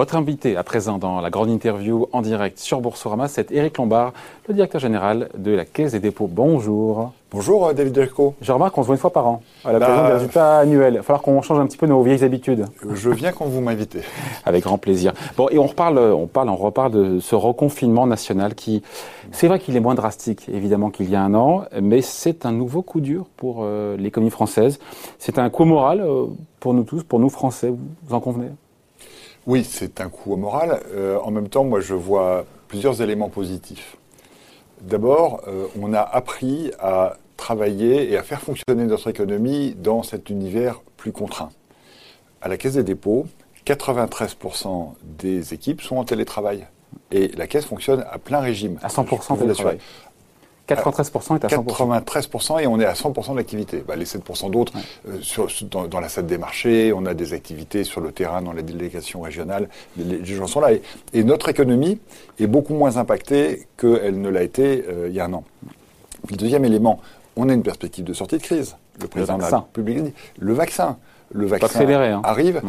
Votre 0.00 0.16
invité 0.16 0.56
à 0.56 0.62
présent 0.62 0.96
dans 0.96 1.20
la 1.20 1.28
grande 1.28 1.50
interview 1.50 2.06
en 2.12 2.22
direct 2.22 2.58
sur 2.58 2.80
Boursorama, 2.80 3.28
c'est 3.28 3.52
Éric 3.52 3.76
Lombard, 3.76 4.14
le 4.48 4.54
directeur 4.54 4.80
général 4.80 5.28
de 5.36 5.50
la 5.50 5.66
Caisse 5.66 5.92
des 5.92 6.00
dépôts. 6.00 6.26
Bonjour. 6.26 7.12
Bonjour 7.30 7.66
euh, 7.66 7.72
David 7.74 7.92
Delco. 7.92 8.34
Je 8.40 8.50
remarque 8.50 8.74
qu'on 8.74 8.80
se 8.80 8.86
voit 8.86 8.94
une 8.94 9.00
fois 9.00 9.12
par 9.12 9.26
an, 9.26 9.42
à 9.62 9.74
l'occasion 9.74 9.96
bah, 9.96 10.06
des 10.06 10.12
résultats 10.14 10.58
annuels. 10.60 10.94
Il 10.94 10.96
va 10.96 11.02
falloir 11.02 11.20
qu'on 11.20 11.42
change 11.42 11.60
un 11.60 11.66
petit 11.66 11.76
peu 11.76 11.86
nos 11.86 12.02
vieilles 12.02 12.24
habitudes. 12.24 12.64
Je 12.94 13.10
viens 13.10 13.30
quand 13.32 13.44
vous 13.44 13.60
m'invitez. 13.60 14.00
Avec 14.46 14.64
grand 14.64 14.78
plaisir. 14.78 15.12
Bon, 15.36 15.50
et 15.50 15.58
on 15.58 15.66
reparle, 15.66 15.98
on 15.98 16.26
parle, 16.26 16.48
on 16.48 16.56
reparle 16.56 16.92
de 16.92 17.20
ce 17.20 17.34
reconfinement 17.34 18.06
national 18.06 18.54
qui, 18.54 18.82
c'est 19.32 19.48
vrai 19.48 19.58
qu'il 19.58 19.76
est 19.76 19.80
moins 19.80 19.96
drastique, 19.96 20.48
évidemment, 20.48 20.88
qu'il 20.88 21.10
y 21.10 21.14
a 21.14 21.20
un 21.20 21.34
an, 21.34 21.64
mais 21.78 22.00
c'est 22.00 22.46
un 22.46 22.52
nouveau 22.52 22.80
coup 22.80 23.02
dur 23.02 23.26
pour 23.36 23.64
euh, 23.64 23.98
l'économie 23.98 24.30
française. 24.30 24.78
C'est 25.18 25.38
un 25.38 25.50
coup 25.50 25.66
moral 25.66 26.00
euh, 26.00 26.24
pour 26.58 26.72
nous 26.72 26.84
tous, 26.84 27.02
pour 27.02 27.20
nous 27.20 27.28
Français. 27.28 27.70
Vous 28.06 28.14
en 28.14 28.20
convenez? 28.20 28.48
Oui, 29.46 29.64
c'est 29.64 30.00
un 30.00 30.08
coup 30.08 30.32
au 30.32 30.36
moral. 30.36 30.80
Euh, 30.92 31.18
en 31.22 31.30
même 31.30 31.48
temps, 31.48 31.64
moi, 31.64 31.80
je 31.80 31.94
vois 31.94 32.44
plusieurs 32.68 33.00
éléments 33.02 33.28
positifs. 33.28 33.96
D'abord, 34.80 35.42
euh, 35.48 35.66
on 35.80 35.92
a 35.92 36.00
appris 36.00 36.70
à 36.78 37.16
travailler 37.36 38.10
et 38.10 38.16
à 38.16 38.22
faire 38.22 38.40
fonctionner 38.40 38.84
notre 38.84 39.08
économie 39.08 39.74
dans 39.76 40.02
cet 40.02 40.30
univers 40.30 40.80
plus 40.96 41.12
contraint. 41.12 41.50
À 42.42 42.48
la 42.48 42.56
Caisse 42.56 42.74
des 42.74 42.82
dépôts, 42.82 43.26
93% 43.66 44.94
des 45.02 45.54
équipes 45.54 45.80
sont 45.80 45.96
en 45.96 46.04
télétravail. 46.04 46.66
Et 47.10 47.28
la 47.28 47.46
Caisse 47.46 47.64
fonctionne 47.64 48.04
à 48.10 48.18
plein 48.18 48.40
régime. 48.40 48.78
À 48.82 48.88
100% 48.88 49.38
télétravail. 49.38 49.78
93% 50.74 51.36
est 51.36 51.44
à 51.44 51.48
100%. 51.48 52.04
93% 52.04 52.62
et 52.62 52.66
on 52.66 52.80
est 52.80 52.84
à 52.84 52.92
100% 52.92 53.36
d'activité. 53.36 53.84
Bah, 53.86 53.96
les 53.96 54.04
7% 54.04 54.50
d'autres, 54.50 54.72
euh, 55.08 55.86
dans, 55.88 56.00
la 56.00 56.08
salle 56.08 56.26
des 56.26 56.38
marchés, 56.38 56.92
on 56.92 57.06
a 57.06 57.14
des 57.14 57.32
activités 57.32 57.84
sur 57.84 58.00
le 58.00 58.12
terrain, 58.12 58.42
dans 58.42 58.52
la 58.52 58.62
délégation 58.62 59.20
régionale, 59.20 59.68
les, 59.96 60.24
gens 60.24 60.46
sont 60.46 60.60
là. 60.60 60.70
Et, 61.12 61.24
notre 61.24 61.48
économie 61.48 62.00
est 62.38 62.46
beaucoup 62.46 62.74
moins 62.74 62.96
impactée 62.96 63.66
qu'elle 63.76 64.20
ne 64.20 64.28
l'a 64.28 64.42
été 64.42 64.84
euh, 64.88 65.08
il 65.08 65.14
y 65.14 65.20
a 65.20 65.26
un 65.26 65.32
an. 65.32 65.44
le 66.30 66.36
deuxième 66.36 66.64
élément, 66.64 67.00
on 67.36 67.48
a 67.48 67.52
une 67.52 67.62
perspective 67.62 68.04
de 68.04 68.12
sortie 68.12 68.38
de 68.38 68.42
crise. 68.42 68.76
Le 69.00 69.08
président 69.08 69.38
de 69.38 69.42
la 69.42 69.48
République 69.48 70.02
dit 70.02 70.12
le 70.38 70.52
vaccin. 70.52 70.96
Le 71.32 71.46
vaccin 71.46 71.88
hein. 71.88 72.20
arrive. 72.24 72.60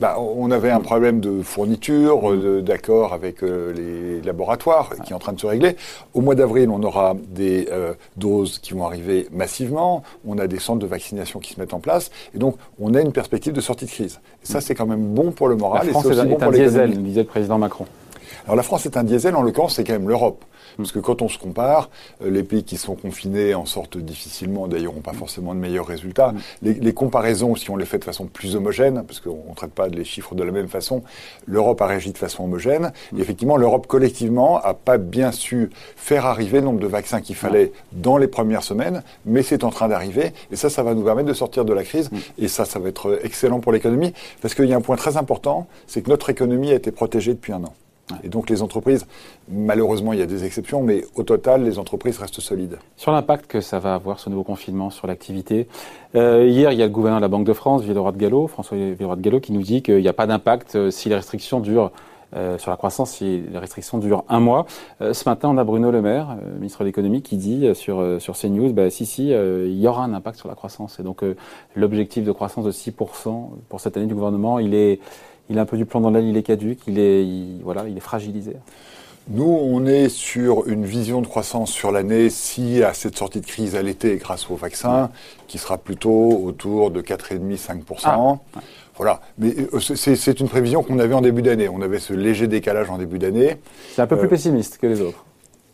Bah, 0.00 0.16
on 0.18 0.50
avait 0.50 0.70
un 0.70 0.80
problème 0.80 1.20
de 1.20 1.40
fourniture, 1.42 2.28
mm. 2.28 2.62
d'accord 2.62 3.12
avec 3.12 3.44
euh, 3.44 3.72
les 3.72 4.20
laboratoires 4.22 4.90
qui 5.04 5.12
est 5.12 5.14
en 5.14 5.20
train 5.20 5.32
de 5.32 5.40
se 5.40 5.46
régler. 5.46 5.76
Au 6.14 6.20
mois 6.20 6.34
d'avril, 6.34 6.68
on 6.70 6.82
aura 6.82 7.14
des 7.28 7.68
euh, 7.70 7.94
doses 8.16 8.58
qui 8.58 8.72
vont 8.72 8.84
arriver 8.86 9.28
massivement. 9.30 10.02
On 10.26 10.38
a 10.38 10.48
des 10.48 10.58
centres 10.58 10.80
de 10.80 10.86
vaccination 10.86 11.38
qui 11.38 11.52
se 11.52 11.60
mettent 11.60 11.74
en 11.74 11.78
place. 11.78 12.10
Et 12.34 12.38
donc, 12.38 12.56
on 12.80 12.94
a 12.94 13.00
une 13.00 13.12
perspective 13.12 13.52
de 13.52 13.60
sortie 13.60 13.84
de 13.84 13.90
crise. 13.90 14.20
Et 14.42 14.46
ça, 14.46 14.58
mm. 14.58 14.62
c'est 14.62 14.74
quand 14.74 14.86
même 14.86 15.14
bon 15.14 15.30
pour 15.30 15.46
le 15.46 15.54
moral. 15.54 15.86
La 15.86 15.92
France 15.92 16.06
et 16.06 16.14
c'est 16.14 16.26
bon 16.26 16.36
pour 16.36 16.50
diesel, 16.50 17.02
disait 17.02 17.20
le 17.22 17.26
président 17.28 17.58
Macron. 17.58 17.86
Alors 18.44 18.56
la 18.56 18.62
France 18.62 18.84
est 18.84 18.98
un 18.98 19.04
diesel, 19.04 19.34
en 19.36 19.42
l'occurrence, 19.42 19.76
c'est 19.76 19.84
quand 19.84 19.94
même 19.94 20.08
l'Europe. 20.08 20.44
Parce 20.76 20.92
que 20.92 20.98
quand 20.98 21.22
on 21.22 21.28
se 21.28 21.38
compare, 21.38 21.88
euh, 22.22 22.30
les 22.30 22.42
pays 22.42 22.62
qui 22.62 22.76
sont 22.76 22.94
confinés 22.94 23.54
en 23.54 23.64
sortent 23.64 23.96
difficilement, 23.96 24.66
d'ailleurs, 24.66 24.92
n'ont 24.92 25.00
pas 25.00 25.14
forcément 25.14 25.54
de 25.54 25.60
meilleurs 25.60 25.86
résultats. 25.86 26.32
Mm. 26.62 26.70
Les, 26.80 26.92
comparaisons, 26.92 27.54
si 27.54 27.70
on 27.70 27.76
les 27.76 27.86
fait 27.86 27.98
de 27.98 28.04
façon 28.04 28.26
plus 28.26 28.54
homogène, 28.54 29.02
parce 29.06 29.20
qu'on 29.20 29.50
ne 29.50 29.54
traite 29.54 29.72
pas 29.72 29.88
les 29.88 30.04
chiffres 30.04 30.34
de 30.34 30.42
la 30.42 30.52
même 30.52 30.68
façon, 30.68 31.02
l'Europe 31.46 31.80
a 31.80 31.86
réagi 31.86 32.12
de 32.12 32.18
façon 32.18 32.44
homogène. 32.44 32.92
Et 33.12 33.16
mm. 33.16 33.20
effectivement, 33.20 33.56
l'Europe 33.56 33.86
collectivement 33.86 34.58
a 34.58 34.74
pas 34.74 34.98
bien 34.98 35.32
su 35.32 35.70
faire 35.96 36.26
arriver 36.26 36.58
le 36.60 36.66
nombre 36.66 36.80
de 36.80 36.86
vaccins 36.86 37.22
qu'il 37.22 37.36
fallait 37.36 37.72
dans 37.92 38.18
les 38.18 38.28
premières 38.28 38.62
semaines, 38.62 39.02
mais 39.24 39.42
c'est 39.42 39.64
en 39.64 39.70
train 39.70 39.88
d'arriver. 39.88 40.34
Et 40.50 40.56
ça, 40.56 40.68
ça 40.68 40.82
va 40.82 40.94
nous 40.94 41.02
permettre 41.02 41.28
de 41.28 41.34
sortir 41.34 41.64
de 41.64 41.72
la 41.72 41.84
crise. 41.84 42.10
Et 42.36 42.48
ça, 42.48 42.66
ça 42.66 42.78
va 42.78 42.90
être 42.90 43.20
excellent 43.22 43.60
pour 43.60 43.72
l'économie, 43.72 44.12
parce 44.42 44.54
qu'il 44.54 44.66
y 44.66 44.74
a 44.74 44.76
un 44.76 44.82
point 44.82 44.96
très 44.96 45.16
important, 45.16 45.66
c'est 45.86 46.02
que 46.02 46.10
notre 46.10 46.28
économie 46.28 46.72
a 46.72 46.74
été 46.74 46.90
protégée 46.90 47.32
depuis 47.32 47.52
un 47.52 47.64
an. 47.64 47.72
Et 48.22 48.28
donc 48.28 48.50
les 48.50 48.62
entreprises, 48.62 49.06
malheureusement 49.48 50.12
il 50.12 50.18
y 50.18 50.22
a 50.22 50.26
des 50.26 50.44
exceptions, 50.44 50.82
mais 50.82 51.04
au 51.14 51.22
total 51.22 51.64
les 51.64 51.78
entreprises 51.78 52.18
restent 52.18 52.40
solides. 52.40 52.78
Sur 52.96 53.12
l'impact 53.12 53.46
que 53.46 53.60
ça 53.60 53.78
va 53.78 53.94
avoir 53.94 54.20
ce 54.20 54.28
nouveau 54.28 54.42
confinement 54.42 54.90
sur 54.90 55.06
l'activité, 55.06 55.68
euh, 56.14 56.46
hier 56.46 56.72
il 56.72 56.78
y 56.78 56.82
a 56.82 56.86
le 56.86 56.92
gouverneur 56.92 57.20
de 57.20 57.24
la 57.24 57.28
Banque 57.28 57.46
de 57.46 57.52
France, 57.54 57.82
Villeroy 57.82 58.12
de 58.12 58.18
Gallo, 58.18 58.46
François 58.46 58.76
Villeroy 58.76 59.16
de 59.16 59.22
Gallo, 59.22 59.40
qui 59.40 59.52
nous 59.52 59.62
dit 59.62 59.82
qu'il 59.82 60.00
n'y 60.00 60.08
a 60.08 60.12
pas 60.12 60.26
d'impact 60.26 60.76
euh, 60.76 60.90
si 60.90 61.08
les 61.08 61.14
restrictions 61.14 61.60
durent 61.60 61.92
euh, 62.36 62.58
sur 62.58 62.70
la 62.70 62.76
croissance 62.76 63.12
si 63.12 63.44
les 63.50 63.58
restrictions 63.58 63.98
durent 63.98 64.24
un 64.28 64.40
mois. 64.40 64.66
ce 65.00 65.28
matin, 65.28 65.48
on 65.48 65.56
a 65.56 65.64
Bruno 65.64 65.92
Le 65.92 66.02
Maire, 66.02 66.36
ministre 66.58 66.80
de 66.80 66.86
l'économie, 66.86 67.22
qui 67.22 67.36
dit 67.36 67.72
sur, 67.76 68.20
sur 68.20 68.36
CNews, 68.36 68.72
bah, 68.72 68.90
si, 68.90 69.06
si, 69.06 69.28
il 69.28 69.78
y 69.78 69.86
aura 69.86 70.02
un 70.02 70.12
impact 70.12 70.38
sur 70.38 70.48
la 70.48 70.56
croissance. 70.56 70.98
Et 70.98 71.04
donc 71.04 71.22
l'objectif 71.76 72.24
de 72.24 72.32
croissance 72.32 72.64
de 72.64 72.72
6% 72.72 73.50
pour 73.68 73.80
cette 73.80 73.96
année 73.96 74.06
du 74.06 74.14
gouvernement, 74.14 74.58
il 74.58 74.74
est, 74.74 74.98
il 75.50 75.58
a 75.58 75.62
un 75.62 75.66
peu 75.66 75.76
du 75.76 75.84
plomb 75.84 76.00
dans 76.00 76.10
l'aile, 76.10 76.26
il 76.26 76.36
est 76.36 76.42
caduque, 76.42 76.80
il 76.86 76.98
est, 76.98 77.26
voilà, 77.62 77.86
il 77.88 77.96
est 77.96 78.00
fragilisé. 78.00 78.56
Nous, 79.28 79.44
on 79.44 79.86
est 79.86 80.10
sur 80.10 80.68
une 80.68 80.84
vision 80.84 81.22
de 81.22 81.26
croissance 81.26 81.70
sur 81.70 81.90
l'année, 81.90 82.28
si 82.28 82.82
à 82.82 82.92
cette 82.92 83.16
sortie 83.16 83.40
de 83.40 83.46
crise 83.46 83.74
à 83.74 83.82
l'été 83.82 84.16
grâce 84.16 84.50
au 84.50 84.54
vaccin, 84.54 85.10
qui 85.46 85.56
sera 85.56 85.78
plutôt 85.78 86.42
autour 86.44 86.90
de 86.90 87.00
4,5-5%. 87.00 88.00
Ah, 88.04 88.34
voilà. 88.96 89.20
Mais 89.38 89.54
euh, 89.72 89.80
c'est 89.80 90.40
une 90.40 90.48
prévision 90.48 90.82
qu'on 90.82 90.98
avait 90.98 91.14
en 91.14 91.22
début 91.22 91.40
d'année. 91.40 91.70
On 91.70 91.80
avait 91.80 92.00
ce 92.00 92.12
léger 92.12 92.48
décalage 92.48 92.90
en 92.90 92.98
début 92.98 93.18
d'année. 93.18 93.56
C'est 93.94 94.02
un 94.02 94.06
peu 94.06 94.18
plus 94.18 94.26
euh, 94.26 94.30
pessimiste 94.30 94.76
que 94.76 94.86
les 94.86 95.00
autres. 95.00 95.24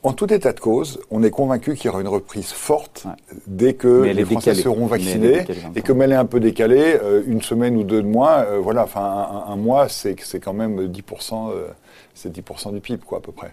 En 0.02 0.14
tout 0.14 0.32
état 0.32 0.54
de 0.54 0.60
cause, 0.60 0.98
on 1.10 1.22
est 1.22 1.30
convaincu 1.30 1.74
qu'il 1.74 1.86
y 1.86 1.88
aura 1.90 2.00
une 2.00 2.08
reprise 2.08 2.52
forte 2.52 3.06
dès 3.46 3.74
que 3.74 4.02
les 4.02 4.24
Français 4.24 4.54
seront 4.54 4.86
vaccinés 4.86 5.44
et 5.76 5.82
comme 5.82 6.00
elle 6.00 6.12
est 6.12 6.16
un 6.16 6.24
peu 6.24 6.40
décalée, 6.40 6.98
euh, 7.02 7.22
une 7.26 7.42
semaine 7.42 7.76
ou 7.76 7.84
deux 7.84 8.02
de 8.02 8.08
moins, 8.08 8.44
euh, 8.44 8.58
voilà, 8.60 8.84
enfin 8.84 9.44
un, 9.46 9.56
mois, 9.56 9.88
c'est 9.88 10.18
c'est 10.20 10.40
quand 10.40 10.54
même 10.54 10.86
10%, 10.86 11.50
euh, 11.50 11.68
c'est 12.14 12.34
10% 12.34 12.72
du 12.72 12.80
PIB 12.80 13.02
quoi 13.04 13.18
à 13.18 13.20
peu 13.20 13.32
près. 13.32 13.50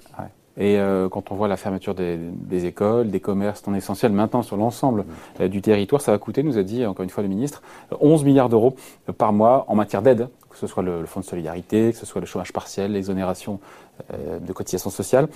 Et 0.59 0.80
quand 1.12 1.31
on 1.31 1.36
voit 1.36 1.47
la 1.47 1.56
fermeture 1.56 1.94
des, 1.94 2.66
écoles, 2.66 3.12
des 3.12 3.19
commerces 3.19 3.68
non 3.68 3.75
essentiels, 3.75 4.12
maintenant 4.12 4.41
sur 4.41 4.57
l'ensemble 4.57 5.06
du 5.40 5.62
territoire, 5.62 6.02
ça 6.02 6.12
va 6.12 6.18
coûter, 6.18 6.41
nous 6.41 6.57
a 6.57 6.63
dit 6.63 6.84
encore 6.84 7.03
une 7.03 7.12
fois 7.12 7.22
le 7.22 7.30
ministre, 7.30 7.62
11 8.00 8.24
milliards 8.24 8.50
d'euros 8.50 8.75
par 9.19 9.34
mois 9.34 9.66
en 9.68 9.75
matière 9.75 10.02
d'aide, 10.02 10.30
que 10.50 10.57
ce 10.57 10.66
soit 10.66 10.81
le, 10.81 11.02
le, 11.02 11.06
fonds 11.06 11.19
de 11.19 11.25
solidarité, 11.25 11.91
que 11.91 11.97
ce 12.00 12.07
soit 12.07 12.22
le 12.22 12.25
chômage 12.25 12.53
partiel, 12.53 12.94
l'exonération 12.94 13.59
de 14.12 14.52
cotisations 14.52 14.90
sociales. 14.90 15.28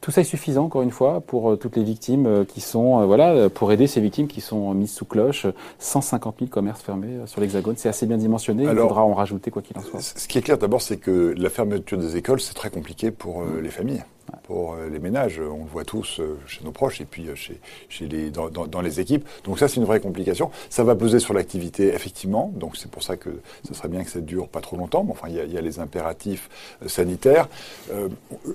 Tout 0.00 0.10
ça 0.10 0.22
est 0.22 0.24
suffisant, 0.24 0.64
encore 0.64 0.82
une 0.82 0.90
fois, 0.90 1.20
pour 1.20 1.50
euh, 1.50 1.56
toutes 1.56 1.76
les 1.76 1.84
victimes 1.84 2.26
euh, 2.26 2.44
qui 2.44 2.60
sont, 2.60 3.00
euh, 3.00 3.04
voilà, 3.04 3.50
pour 3.50 3.70
aider 3.70 3.86
ces 3.86 4.00
victimes 4.00 4.28
qui 4.28 4.40
sont 4.40 4.72
mises 4.72 4.92
sous 4.92 5.04
cloche. 5.04 5.46
150 5.78 6.36
000 6.38 6.50
commerces 6.50 6.80
fermés 6.80 7.18
sur 7.26 7.40
l'Hexagone, 7.40 7.74
c'est 7.76 7.88
assez 7.88 8.06
bien 8.06 8.16
dimensionné. 8.16 8.64
il 8.64 8.76
faudra 8.76 9.04
en 9.04 9.14
rajouter 9.14 9.50
quoi 9.50 9.62
qu'il 9.62 9.76
en 9.76 9.82
soit. 9.82 10.00
Ce 10.00 10.26
qui 10.26 10.38
est 10.38 10.42
clair 10.42 10.56
d'abord, 10.56 10.80
c'est 10.80 10.96
que 10.96 11.34
la 11.36 11.50
fermeture 11.50 11.98
des 11.98 12.16
écoles, 12.16 12.40
c'est 12.40 12.54
très 12.54 12.70
compliqué 12.70 13.10
pour 13.10 13.42
les 13.62 13.70
familles 13.70 14.02
pour 14.44 14.76
les 14.76 15.00
ménages. 15.00 15.40
On 15.40 15.64
le 15.64 15.70
voit 15.70 15.84
tous 15.84 16.20
chez 16.46 16.64
nos 16.64 16.70
proches 16.70 17.00
et 17.00 17.04
puis 17.04 17.26
chez, 17.34 17.60
chez 17.88 18.06
les, 18.06 18.30
dans, 18.30 18.48
dans, 18.48 18.80
les 18.80 19.00
équipes. 19.00 19.26
Donc 19.44 19.58
ça, 19.58 19.66
c'est 19.66 19.76
une 19.76 19.84
vraie 19.84 19.98
complication. 19.98 20.52
Ça 20.70 20.84
va 20.84 20.94
peser 20.94 21.18
sur 21.18 21.34
l'activité, 21.34 21.88
effectivement. 21.88 22.52
Donc 22.54 22.76
c'est 22.76 22.90
pour 22.90 23.02
ça 23.02 23.16
que 23.16 23.30
ce 23.66 23.74
serait 23.74 23.88
bien 23.88 24.04
que 24.04 24.10
ça 24.10 24.20
dure 24.20 24.48
pas 24.48 24.60
trop 24.60 24.76
longtemps. 24.76 25.02
Mais 25.02 25.10
enfin, 25.10 25.28
il 25.28 25.34
y 25.34 25.40
a, 25.40 25.44
il 25.44 25.52
y 25.52 25.58
a 25.58 25.60
les 25.60 25.80
impératifs 25.80 26.48
sanitaires. 26.86 27.48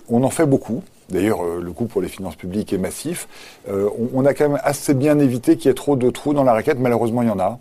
on 0.07 0.23
en 0.23 0.29
fait 0.29 0.45
beaucoup. 0.45 0.81
D'ailleurs, 1.09 1.43
euh, 1.43 1.61
le 1.61 1.71
coût 1.71 1.85
pour 1.85 2.01
les 2.01 2.07
finances 2.07 2.35
publiques 2.35 2.73
est 2.73 2.77
massif. 2.77 3.27
Euh, 3.69 3.89
on, 4.13 4.25
a 4.25 4.33
quand 4.33 4.49
même 4.49 4.59
assez 4.63 4.93
bien 4.93 5.19
évité 5.19 5.55
qu'il 5.57 5.67
y 5.67 5.71
ait 5.71 5.75
trop 5.75 5.95
de 5.95 6.09
trous 6.09 6.33
dans 6.33 6.43
la 6.43 6.53
raquette. 6.53 6.79
Malheureusement, 6.79 7.21
il 7.21 7.27
y 7.27 7.31
en 7.31 7.39
a. 7.39 7.59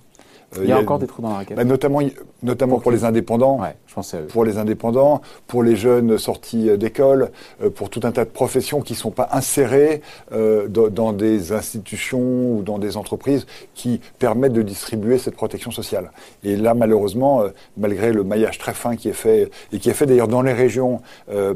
Euh, 0.58 0.62
il 0.62 0.68
y 0.68 0.72
a, 0.72 0.78
encore 0.78 0.98
des 0.98 1.06
trous 1.06 1.22
dans 1.22 1.30
la 1.30 1.36
raquette. 1.36 1.56
Bah, 1.56 1.64
notamment, 1.64 2.00
notamment 2.42 2.78
pour, 2.78 2.90
les 2.90 3.04
indépendants. 3.04 3.60
Ouais, 3.60 3.76
je 3.86 3.94
pense 3.94 4.14
pour 4.28 4.44
les 4.44 4.58
indépendants, 4.58 5.22
pour 5.46 5.62
les 5.62 5.76
jeunes 5.76 6.18
sortis 6.18 6.76
d'école, 6.76 7.30
pour 7.74 7.90
tout 7.90 8.00
un 8.04 8.12
tas 8.12 8.24
de 8.24 8.30
professions 8.30 8.80
qui 8.80 8.94
ne 8.94 8.98
sont 8.98 9.10
pas 9.10 9.28
insérées 9.32 10.02
dans, 10.32 11.12
des 11.12 11.52
institutions 11.52 12.52
ou 12.52 12.62
dans 12.62 12.78
des 12.78 12.96
entreprises 12.96 13.46
qui 13.74 14.00
permettent 14.18 14.52
de 14.52 14.62
distribuer 14.62 15.18
cette 15.18 15.36
protection 15.36 15.70
sociale. 15.70 16.10
Et 16.42 16.56
là, 16.56 16.74
malheureusement, 16.74 17.44
malgré 17.76 18.12
le 18.12 18.24
maillage 18.24 18.58
très 18.58 18.74
fin 18.74 18.96
qui 18.96 19.08
est 19.08 19.12
fait, 19.12 19.50
et 19.72 19.78
qui 19.78 19.90
est 19.90 19.94
fait 19.94 20.06
d'ailleurs 20.06 20.28
dans 20.28 20.42
les 20.42 20.52
régions 20.52 21.00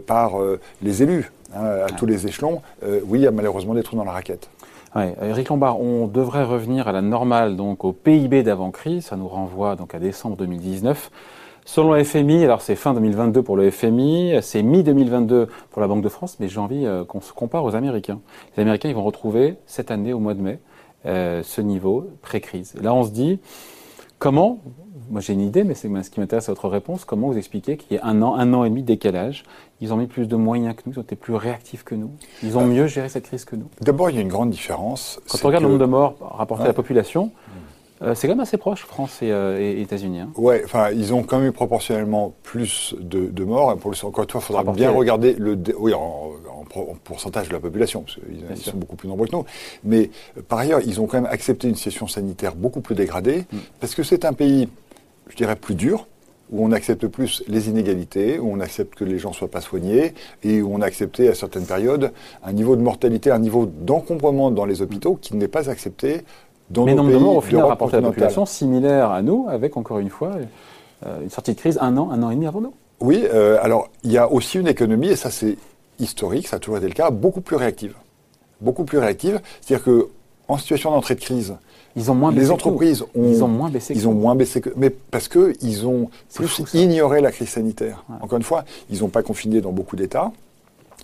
par 0.06 0.34
les 0.82 1.02
élus, 1.02 1.30
Hein, 1.54 1.64
à 1.86 1.90
tous 1.90 2.04
les 2.04 2.26
échelons, 2.26 2.60
euh, 2.84 3.00
oui, 3.06 3.20
il 3.20 3.22
y 3.22 3.26
a 3.26 3.30
malheureusement 3.30 3.72
des 3.72 3.82
trous 3.82 3.96
dans 3.96 4.04
la 4.04 4.12
raquette. 4.12 4.50
Eric 5.00 5.48
Lombard, 5.48 5.80
on 5.80 6.06
devrait 6.06 6.44
revenir 6.44 6.88
à 6.88 6.92
la 6.92 7.02
normale, 7.02 7.56
donc 7.56 7.84
au 7.84 7.92
PIB 7.92 8.42
d'avant-crise. 8.42 9.06
Ça 9.06 9.16
nous 9.16 9.28
renvoie 9.28 9.76
donc 9.76 9.94
à 9.94 9.98
décembre 9.98 10.36
2019. 10.36 11.10
Selon 11.64 11.92
le 11.92 12.02
FMI, 12.02 12.44
alors 12.44 12.62
c'est 12.62 12.76
fin 12.76 12.94
2022 12.94 13.42
pour 13.42 13.54
le 13.54 13.70
FMI, 13.70 14.38
c'est 14.40 14.62
mi-2022 14.62 15.48
pour 15.70 15.82
la 15.82 15.86
Banque 15.86 16.02
de 16.02 16.08
France, 16.08 16.38
mais 16.40 16.48
j'ai 16.48 16.60
envie 16.60 16.86
euh, 16.86 17.04
qu'on 17.04 17.20
se 17.20 17.34
compare 17.34 17.62
aux 17.62 17.74
Américains. 17.74 18.20
Les 18.56 18.62
Américains, 18.62 18.88
ils 18.88 18.94
vont 18.94 19.04
retrouver 19.04 19.56
cette 19.66 19.90
année, 19.90 20.14
au 20.14 20.18
mois 20.18 20.32
de 20.32 20.40
mai, 20.40 20.60
euh, 21.04 21.42
ce 21.42 21.60
niveau 21.60 22.06
pré-crise. 22.22 22.74
Là, 22.80 22.94
on 22.94 23.04
se 23.04 23.10
dit, 23.10 23.38
comment 24.18 24.60
moi 25.10 25.20
j'ai 25.20 25.32
une 25.32 25.40
idée, 25.40 25.64
mais 25.64 25.74
c'est 25.74 25.88
ce 25.88 26.10
qui 26.10 26.20
m'intéresse 26.20 26.48
à 26.48 26.52
votre 26.52 26.68
réponse. 26.68 27.04
Comment 27.04 27.28
vous 27.28 27.38
expliquez 27.38 27.76
qu'il 27.76 27.96
y 27.96 28.00
a 28.00 28.06
un 28.06 28.22
an, 28.22 28.34
un 28.34 28.52
an 28.54 28.64
et 28.64 28.70
demi 28.70 28.82
de 28.82 28.86
décalage? 28.86 29.44
Ils 29.80 29.92
ont 29.92 29.96
mis 29.96 30.06
plus 30.06 30.26
de 30.26 30.36
moyens 30.36 30.74
que 30.76 30.82
nous, 30.86 30.92
ils 30.94 30.98
ont 30.98 31.02
été 31.02 31.16
plus 31.16 31.34
réactifs 31.34 31.84
que 31.84 31.94
nous. 31.94 32.10
Ils 32.42 32.58
ont 32.58 32.66
mieux 32.66 32.86
géré 32.86 33.08
cette 33.08 33.24
crise 33.24 33.44
que 33.44 33.56
nous. 33.56 33.68
D'abord, 33.80 34.10
il 34.10 34.16
y 34.16 34.18
a 34.18 34.22
une 34.22 34.28
grande 34.28 34.50
différence. 34.50 35.20
Quand 35.28 35.38
on 35.44 35.46
regarde 35.48 35.64
le 35.64 35.70
nombre 35.70 35.80
de 35.80 35.90
morts 35.90 36.16
rapporté 36.20 36.64
à 36.64 36.68
la 36.68 36.72
population, 36.72 37.30
Euh, 38.00 38.14
c'est 38.14 38.28
quand 38.28 38.34
même 38.34 38.40
assez 38.40 38.58
proche, 38.58 38.84
France 38.84 39.22
et, 39.22 39.32
euh, 39.32 39.80
États-Unis. 39.80 40.20
Hein. 40.20 40.30
Ouais, 40.36 40.62
enfin, 40.64 40.90
ils 40.90 41.12
ont 41.12 41.22
quand 41.24 41.38
même 41.38 41.48
eu 41.48 41.52
proportionnellement 41.52 42.32
plus 42.42 42.94
de, 43.00 43.44
morts. 43.44 43.76
Pour 43.78 43.90
le, 43.90 44.04
encore 44.04 44.24
une 44.24 44.30
fois, 44.30 44.40
il 44.40 44.44
faudra 44.44 44.62
bien 44.72 44.90
regarder 44.90 45.34
le, 45.34 45.58
oui, 45.76 45.92
en, 45.94 46.32
pourcentage 47.02 47.48
de 47.48 47.54
la 47.54 47.60
population, 47.60 48.02
parce 48.02 48.60
qu'ils 48.60 48.70
sont 48.70 48.76
beaucoup 48.76 48.94
plus 48.94 49.08
nombreux 49.08 49.26
que 49.26 49.34
nous. 49.34 49.44
Mais 49.82 50.10
par 50.48 50.60
ailleurs, 50.60 50.80
ils 50.86 51.00
ont 51.00 51.06
quand 51.06 51.20
même 51.20 51.30
accepté 51.30 51.68
une 51.68 51.74
situation 51.74 52.06
sanitaire 52.06 52.54
beaucoup 52.54 52.80
plus 52.80 52.94
dégradée, 52.94 53.46
mm. 53.50 53.58
parce 53.80 53.94
que 53.94 54.02
c'est 54.02 54.24
un 54.24 54.32
pays, 54.32 54.68
je 55.28 55.36
dirais, 55.36 55.56
plus 55.56 55.74
dur, 55.74 56.06
où 56.50 56.64
on 56.64 56.72
accepte 56.72 57.06
plus 57.06 57.42
les 57.48 57.68
inégalités, 57.68 58.38
où 58.38 58.50
on 58.50 58.60
accepte 58.60 58.94
que 58.94 59.04
les 59.04 59.18
gens 59.18 59.32
soient 59.32 59.50
pas 59.50 59.60
soignés, 59.60 60.14
et 60.42 60.62
où 60.62 60.74
on 60.74 60.80
a 60.80 60.86
accepté 60.86 61.28
à 61.28 61.34
certaines 61.34 61.66
périodes 61.66 62.12
un 62.42 62.52
niveau 62.52 62.76
de 62.76 62.82
mortalité, 62.82 63.30
un 63.30 63.38
niveau 63.38 63.66
d'encombrement 63.66 64.50
dans 64.50 64.64
les 64.64 64.82
hôpitaux 64.82 65.18
qui 65.20 65.36
n'est 65.36 65.48
pas 65.48 65.68
accepté 65.68 66.22
dans 66.70 66.84
Mais 66.84 66.94
nos 66.94 66.98
nombre 66.98 67.10
pays 67.10 67.18
de 67.18 67.24
morts 67.24 67.36
au 67.36 67.40
final 67.40 67.64
rapporté 67.64 67.96
à 67.96 68.00
la 68.00 68.08
population 68.08 68.46
similaire 68.46 69.10
à 69.10 69.22
nous, 69.22 69.46
avec 69.48 69.76
encore 69.76 69.98
une 69.98 70.10
fois 70.10 70.32
euh, 71.06 71.22
une 71.22 71.30
sortie 71.30 71.52
de 71.52 71.58
crise 71.58 71.78
un 71.80 71.96
an, 71.96 72.10
un 72.10 72.22
an 72.22 72.30
et 72.30 72.34
demi 72.34 72.46
avant 72.46 72.60
nous. 72.60 72.74
Oui, 73.00 73.24
euh, 73.32 73.58
alors 73.62 73.88
il 74.02 74.12
y 74.12 74.18
a 74.18 74.30
aussi 74.30 74.58
une 74.58 74.68
économie, 74.68 75.08
et 75.08 75.16
ça 75.16 75.30
c'est 75.30 75.56
historique, 75.98 76.48
ça 76.48 76.56
a 76.56 76.58
toujours 76.58 76.78
été 76.78 76.88
le 76.88 76.94
cas, 76.94 77.10
beaucoup 77.10 77.40
plus 77.40 77.56
réactive. 77.56 77.94
Beaucoup 78.60 78.84
plus 78.84 78.98
réactive, 78.98 79.40
c'est-à-dire 79.60 79.84
que 79.84 80.08
en 80.48 80.56
situation 80.56 80.90
d'entrée 80.90 81.14
de 81.14 81.20
crise, 81.20 81.56
ils 81.96 82.10
ont 82.10 82.14
moins 82.14 82.32
les 82.32 82.50
entreprises 82.50 83.02
ont, 83.14 83.28
ils 83.28 83.42
ont 83.42 83.48
moins 83.48 83.70
baissé. 83.70 83.94
Ils 83.94 84.08
ont 84.08 84.12
moins 84.12 84.34
baissé, 84.34 84.60
que, 84.60 84.70
mais 84.76 84.90
parce 84.90 85.28
que 85.28 85.54
ils 85.62 85.86
ont 85.86 86.10
plus 86.34 86.62
ignoré 86.74 87.20
la 87.20 87.32
crise 87.32 87.48
sanitaire. 87.48 88.04
Encore 88.20 88.36
une 88.36 88.44
fois, 88.44 88.64
ils 88.90 89.00
n'ont 89.00 89.08
pas 89.08 89.22
confiné 89.22 89.60
dans 89.60 89.72
beaucoup 89.72 89.96
d'États. 89.96 90.32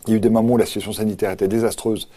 Il 0.06 0.10
y 0.10 0.14
a 0.14 0.16
eu 0.16 0.20
des 0.20 0.30
moments 0.30 0.54
où 0.54 0.58
la 0.58 0.66
situation 0.66 0.92
sanitaire 0.92 1.30
était 1.30 1.48
désastreuse. 1.48 2.08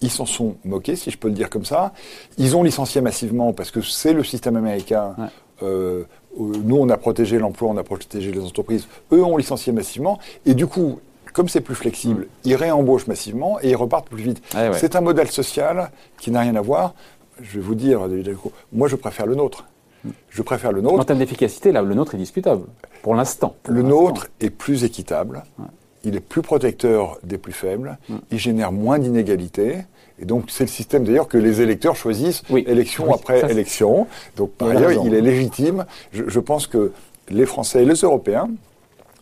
Ils 0.00 0.10
s'en 0.10 0.26
sont 0.26 0.56
moqués, 0.64 0.96
si 0.96 1.10
je 1.10 1.18
peux 1.18 1.28
le 1.28 1.34
dire 1.34 1.50
comme 1.50 1.64
ça. 1.64 1.92
Ils 2.38 2.56
ont 2.56 2.62
licencié 2.62 3.00
massivement 3.00 3.52
parce 3.52 3.70
que 3.70 3.80
c'est 3.80 4.12
le 4.12 4.24
système 4.24 4.56
américain. 4.56 5.14
Euh, 5.62 6.04
nous, 6.38 6.76
on 6.76 6.88
a 6.88 6.96
protégé 6.96 7.38
l'emploi, 7.38 7.70
on 7.70 7.76
a 7.76 7.84
protégé 7.84 8.32
les 8.32 8.40
entreprises. 8.40 8.86
Eux 9.12 9.22
ont 9.22 9.36
licencié 9.36 9.72
massivement. 9.72 10.18
Et 10.46 10.54
du 10.54 10.66
coup, 10.66 10.98
comme 11.32 11.48
c'est 11.48 11.60
plus 11.60 11.74
flexible, 11.74 12.22
mm. 12.22 12.28
ils 12.44 12.54
réembauchent 12.54 13.06
massivement 13.06 13.58
et 13.60 13.70
ils 13.70 13.76
repartent 13.76 14.08
plus 14.08 14.22
vite. 14.22 14.42
C'est 14.74 14.96
un 14.96 15.00
modèle 15.00 15.30
social 15.30 15.90
qui 16.18 16.30
n'a 16.30 16.40
rien 16.40 16.54
à 16.54 16.60
voir. 16.60 16.94
Je 17.42 17.58
vais 17.58 17.64
vous 17.64 17.74
dire, 17.74 18.00
moi 18.72 18.88
je 18.88 18.96
préfère 18.96 19.26
le 19.26 19.34
nôtre. 19.34 19.64
Je 20.28 20.42
préfère 20.42 20.72
le 20.72 20.80
nôtre. 20.80 21.00
En 21.00 21.04
termes 21.04 21.18
d'efficacité, 21.18 21.72
là, 21.72 21.80
le 21.80 21.94
nôtre 21.94 22.14
est 22.14 22.18
discutable, 22.18 22.64
pour 23.02 23.14
l'instant. 23.14 23.56
Le 23.66 23.82
nôtre 23.82 24.28
est 24.40 24.50
plus 24.50 24.84
équitable, 24.84 25.44
il 26.04 26.14
est 26.14 26.20
plus 26.20 26.42
protecteur 26.42 27.18
des 27.22 27.38
plus 27.38 27.52
faibles, 27.52 27.98
il 28.30 28.38
génère 28.38 28.72
moins 28.72 28.98
d'inégalités. 28.98 29.78
Et 30.20 30.26
donc, 30.26 30.44
c'est 30.48 30.64
le 30.64 30.68
système 30.68 31.04
d'ailleurs 31.04 31.26
que 31.26 31.38
les 31.38 31.60
électeurs 31.60 31.96
choisissent 31.96 32.42
élection 32.50 33.12
après 33.12 33.50
élection. 33.50 34.06
Donc, 34.36 34.52
par 34.52 34.68
ailleurs, 34.68 34.92
il 34.92 35.14
est 35.14 35.20
légitime. 35.20 35.86
je 36.12 36.40
pense 36.40 36.66
que 36.66 36.92
les 37.30 37.46
Français 37.46 37.82
et 37.82 37.86
les 37.86 37.94
Européens 37.94 38.48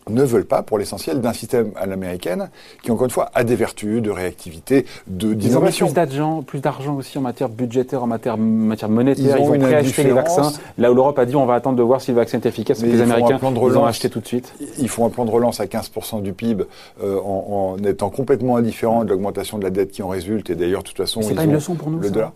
ne 0.09 0.23
veulent 0.23 0.45
pas, 0.45 0.63
pour 0.63 0.77
l'essentiel, 0.77 1.21
d'un 1.21 1.33
système 1.33 1.71
à 1.75 1.85
l'américaine 1.85 2.49
qui, 2.81 2.91
encore 2.91 3.05
une 3.05 3.11
fois, 3.11 3.29
a 3.33 3.43
des 3.43 3.55
vertus 3.55 4.01
de 4.01 4.09
réactivité, 4.09 4.85
de 5.07 5.33
d'innovation. 5.33 5.85
Ils 5.85 5.89
ont 5.89 5.93
plus 5.93 5.95
d'argent, 5.95 6.41
plus 6.41 6.59
d'argent 6.59 6.95
aussi 6.95 7.17
en 7.17 7.21
matière 7.21 7.49
budgétaire, 7.49 8.03
en 8.03 8.07
matière, 8.07 8.37
matière 8.37 8.89
monétaire. 8.89 9.37
Ils, 9.37 9.43
ont 9.43 9.59
prêt 9.59 9.75
acheter 9.75 10.03
les 10.03 10.11
vaccins. 10.11 10.51
Là 10.77 10.91
où 10.91 10.95
l'Europe 10.95 11.17
a 11.19 11.25
dit 11.25 11.35
on 11.35 11.45
va 11.45 11.55
attendre 11.55 11.77
de 11.77 11.83
voir 11.83 12.01
si 12.01 12.11
le 12.11 12.17
vaccin 12.17 12.39
est 12.39 12.45
efficace. 12.45 12.81
les 12.81 13.01
Américains, 13.01 13.39
ils 13.41 13.77
ont 13.77 13.85
acheté 13.85 14.09
tout 14.09 14.19
de 14.19 14.27
suite. 14.27 14.53
Ils 14.79 14.89
font 14.89 15.05
un 15.05 15.09
plan 15.09 15.25
de 15.25 15.31
relance 15.31 15.59
à 15.59 15.65
15% 15.65 16.21
du 16.21 16.33
PIB 16.33 16.65
euh, 17.01 17.19
en, 17.19 17.77
en, 17.79 17.83
étant 17.83 18.09
complètement 18.09 18.57
indifférent 18.57 19.03
de 19.03 19.09
l'augmentation 19.09 19.57
de 19.57 19.63
la 19.63 19.69
dette 19.69 19.91
qui 19.91 20.01
en 20.03 20.09
résulte. 20.09 20.49
Et 20.49 20.55
d'ailleurs, 20.55 20.83
de 20.83 20.87
toute 20.87 20.97
façon, 20.97 21.21
c'est 21.21 21.35
pas 21.35 21.43
une 21.43 21.53
leçon 21.53 21.75
pour 21.75 21.89
nous. 21.89 21.99
Le 21.99 22.09
dollar. 22.09 22.31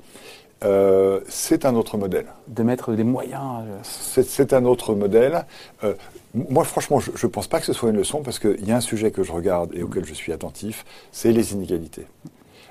Euh, 0.63 1.19
c'est 1.27 1.65
un 1.65 1.75
autre 1.75 1.97
modèle. 1.97 2.25
De 2.47 2.63
mettre 2.63 2.93
des 2.93 3.03
moyens. 3.03 3.63
Euh. 3.63 3.77
C'est 3.83 4.53
un 4.53 4.65
autre 4.65 4.95
modèle. 4.95 5.45
Euh, 5.83 5.93
moi, 6.33 6.63
franchement, 6.63 6.99
je 6.99 7.11
ne 7.11 7.31
pense 7.31 7.47
pas 7.47 7.59
que 7.59 7.65
ce 7.65 7.73
soit 7.73 7.89
une 7.89 7.97
leçon 7.97 8.21
parce 8.21 8.39
qu'il 8.39 8.67
y 8.67 8.71
a 8.71 8.77
un 8.77 8.81
sujet 8.81 9.11
que 9.11 9.23
je 9.23 9.31
regarde 9.31 9.71
et 9.73 9.83
auquel 9.83 10.05
je 10.05 10.13
suis 10.13 10.33
attentif, 10.33 10.85
c'est 11.11 11.31
les 11.31 11.53
inégalités. 11.53 12.05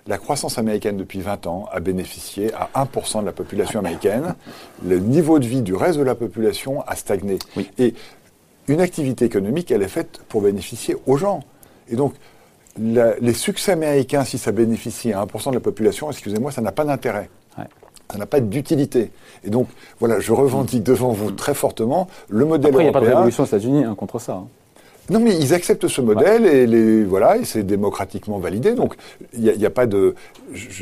La 0.09 0.19
croissance 0.19 0.59
américaine 0.59 0.97
depuis 0.97 1.21
20 1.21 1.47
ans 1.49 1.69
a 1.73 1.81
bénéficié 1.81 2.53
à 2.55 2.71
1% 2.85 3.21
de 3.21 3.27
la 3.27 3.33
population 3.33 3.81
américaine. 3.81 4.35
Le 4.85 4.99
niveau 4.99 5.39
de 5.39 5.47
vie 5.47 5.63
du 5.63 5.75
reste 5.75 5.99
de 5.99 6.05
la 6.05 6.15
population 6.15 6.83
a 6.87 6.97
stagné. 6.97 7.39
Et 7.79 7.95
une 8.69 8.81
activité 8.81 9.25
économique, 9.25 9.71
elle 9.71 9.83
est 9.83 9.89
faite 9.89 10.21
pour 10.29 10.43
bénéficier 10.43 10.97
aux 11.07 11.17
gens. 11.17 11.41
Et 11.89 11.97
donc, 11.97 12.15
les 12.79 13.33
succès 13.33 13.73
américains, 13.73 14.25
si 14.25 14.39
ça 14.39 14.53
bénéficie 14.53 15.13
à 15.13 15.25
1% 15.25 15.51
de 15.51 15.55
la 15.55 15.61
population, 15.61 16.11
excusez-moi, 16.11 16.51
ça 16.51 16.61
n'a 16.61 16.73
pas 16.73 16.85
d'intérêt 16.85 17.31
ça 18.11 18.19
n'a 18.19 18.27
pas 18.27 18.41
d'utilité. 18.41 19.11
Et 19.45 19.51
donc, 19.51 19.69
voilà, 19.99 20.21
je 20.21 20.33
revendique 20.33 20.83
devant 20.83 21.11
vous 21.11 21.31
très 21.33 21.55
fortement 21.55 22.09
le 22.29 22.45
modèle 22.45 22.71
Après, 22.71 22.85
européen. 22.85 22.89
Il 22.89 22.93
n'y 22.93 22.97
a 22.97 23.01
pas 23.01 23.07
de 23.07 23.15
révolution 23.15 23.43
aux 23.43 23.47
États-Unis 23.47 23.85
hein, 23.85 23.95
contre 23.95 24.19
ça. 24.19 24.35
Hein. 24.35 24.47
Non, 25.11 25.21
mais 25.21 25.37
ils 25.37 25.55
acceptent 25.55 25.89
ce 25.89 26.01
modèle 26.01 26.47
et 26.47 26.67
les 26.67 27.05
voilà, 27.05 27.37
et 27.37 27.45
c'est 27.45 27.63
démocratiquement 27.63 28.39
validé. 28.39 28.73
Donc 28.73 28.95
il 29.35 29.41
n'y 29.43 29.65
a, 29.65 29.69
a, 29.69 29.71
pas 29.71 29.87
de 29.87 30.15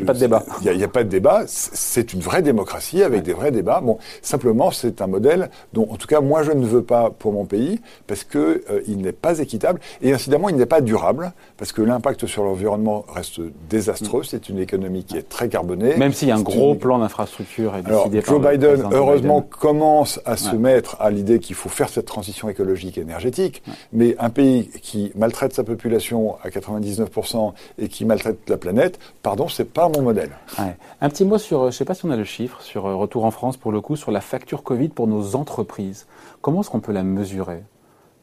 pas 0.07 0.15
de 0.15 0.19
débat. 0.19 0.45
Il 0.65 0.77
n'y 0.77 0.85
a, 0.85 0.89
pas 0.89 1.05
de 1.05 1.09
débat. 1.09 1.43
C'est 1.47 2.13
une 2.13 2.21
vraie 2.21 2.43
démocratie 2.43 3.03
avec 3.03 3.23
des 3.23 3.33
vrais 3.33 3.51
débats. 3.51 3.81
Bon, 3.81 3.99
simplement 4.23 4.71
c'est 4.71 5.03
un 5.03 5.07
modèle 5.07 5.51
dont 5.73 5.89
en 5.91 5.97
tout 5.97 6.07
cas 6.07 6.21
moi 6.21 6.43
je 6.43 6.53
ne 6.53 6.65
veux 6.65 6.83
pas 6.83 7.11
pour 7.11 7.33
mon 7.33 7.45
pays 7.45 7.81
parce 8.07 8.25
que 8.25 8.65
euh, 8.71 8.81
il 8.87 8.99
n'est 8.99 9.13
pas 9.13 9.39
équitable 9.39 9.81
et 10.03 10.13
incidemment 10.13 10.49
il 10.49 10.57
n'est 10.57 10.67
pas 10.67 10.81
durable 10.81 11.33
parce 11.57 11.73
que 11.73 11.83
l'impact 11.83 12.27
sur 12.27 12.45
l'environnement 12.45 13.05
reste 13.13 13.41
désastreux. 13.69 14.23
C'est 14.25 14.49
une 14.49 14.59
économie 14.59 15.05
qui 15.05 15.17
est 15.17 15.29
très 15.29 15.49
carbonée. 15.49 15.97
Même 15.97 16.13
s'il 16.13 16.29
y 16.29 16.33
a 16.33 16.37
un 16.37 16.43
gros 16.43 16.75
plan 16.75 16.99
d'infrastructure 16.99 17.75
Alors 17.75 18.11
Joe 18.11 18.41
Biden 18.41 18.89
heureusement 18.93 19.43
commence 19.43 20.21
à 20.25 20.37
se 20.37 20.55
mettre 20.57 20.97
à 21.01 21.11
l'idée 21.11 21.39
qu'il 21.39 21.57
faut 21.57 21.69
faire 21.69 21.89
cette 21.89 22.07
transition 22.07 22.49
écologique 22.49 22.99
et 22.99 23.03
énergétique, 23.03 23.63
mais 23.93 24.14
un 24.19 24.31
pays 24.31 24.69
qui 24.83 25.13
maltraite 25.15 25.53
sa 25.53 25.65
population 25.65 26.37
à 26.43 26.49
99% 26.49 27.53
et 27.79 27.89
qui 27.89 28.05
maltraite 28.05 28.39
la 28.49 28.57
planète, 28.57 28.99
pardon, 29.23 29.49
c'est 29.49 29.71
pas 29.73 29.89
mon 29.89 30.03
modèle. 30.03 30.31
Un 31.01 31.09
petit 31.09 31.25
mot 31.25 31.39
sur, 31.39 31.71
je 31.71 31.77
sais 31.77 31.85
pas 31.85 31.95
si 31.95 32.05
on 32.05 32.11
a 32.11 32.17
le 32.17 32.25
chiffre, 32.25 32.63
sur 32.63 32.87
euh, 32.87 32.95
Retour 32.95 33.25
en 33.25 33.31
France 33.31 33.57
pour 33.57 33.73
le 33.73 33.81
coup, 33.81 33.97
sur 33.97 34.11
la 34.11 34.21
facture 34.21 34.63
Covid 34.63 34.89
pour 34.89 35.07
nos 35.07 35.37
entreprises. 35.37 36.07
Comment 36.41 36.61
est-ce 36.61 36.71
qu'on 36.71 36.81
peut 36.81 36.93
la 36.93 37.03
mesurer? 37.03 37.63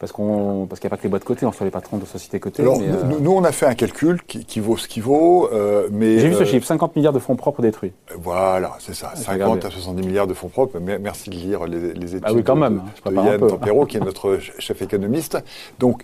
Parce 0.01 0.11
qu'on 0.13 0.65
parce 0.67 0.81
qu'il 0.81 0.87
n'y 0.87 0.89
a 0.89 0.95
pas 0.95 0.97
que 0.97 1.03
les 1.03 1.09
boîtes 1.09 1.23
cotées, 1.23 1.45
on 1.45 1.51
fait 1.51 1.63
les 1.63 1.69
patrons 1.69 1.97
de 1.97 2.05
sociétés 2.05 2.39
cotées. 2.39 2.63
Alors, 2.63 2.79
euh, 2.81 3.03
nous, 3.19 3.31
on 3.31 3.43
a 3.43 3.51
fait 3.51 3.67
un 3.67 3.75
calcul 3.75 4.23
qui, 4.23 4.59
vaut 4.59 4.75
ce 4.75 4.87
qui 4.87 4.99
vaut, 4.99 5.47
euh, 5.53 5.89
mais 5.91 6.17
j'ai 6.17 6.29
vu 6.29 6.33
ce 6.33 6.43
chiffre 6.43 6.65
50 6.65 6.95
milliards 6.95 7.13
de 7.13 7.19
fonds 7.19 7.35
propres 7.35 7.61
détruits. 7.61 7.93
Voilà, 8.17 8.77
c'est 8.79 8.95
ça, 8.95 9.15
50 9.15 9.63
à 9.63 9.69
70 9.69 10.07
milliards 10.07 10.25
de 10.25 10.33
fonds 10.33 10.47
propres. 10.47 10.79
Merci 10.79 11.29
de 11.29 11.35
lire 11.35 11.65
les, 11.65 11.93
les 11.93 12.15
études 12.15 12.23
ah 12.25 12.33
oui, 12.33 12.43
quand 12.43 12.55
même. 12.55 12.81
de, 13.05 13.13
Yann 13.13 13.47
Tampero, 13.47 13.85
qui 13.85 13.97
est 13.97 13.99
notre 13.99 14.39
chef 14.57 14.81
économiste. 14.81 15.37
Donc, 15.77 16.01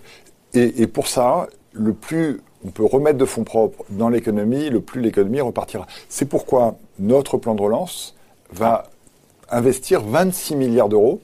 et, 0.54 0.82
et 0.82 0.86
pour 0.86 1.08
ça, 1.08 1.48
le 1.72 1.92
plus 1.92 2.40
on 2.64 2.70
peut 2.70 2.84
remettre 2.84 3.18
de 3.18 3.24
fonds 3.24 3.44
propres 3.44 3.84
dans 3.90 4.08
l'économie, 4.08 4.70
le 4.70 4.80
plus 4.80 5.00
l'économie 5.00 5.40
repartira. 5.40 5.86
C'est 6.08 6.26
pourquoi 6.26 6.76
notre 7.00 7.36
plan 7.36 7.56
de 7.56 7.62
relance 7.62 8.14
va 8.52 8.84
investir 9.50 10.02
26 10.02 10.54
milliards 10.54 10.88
d'euros 10.88 11.20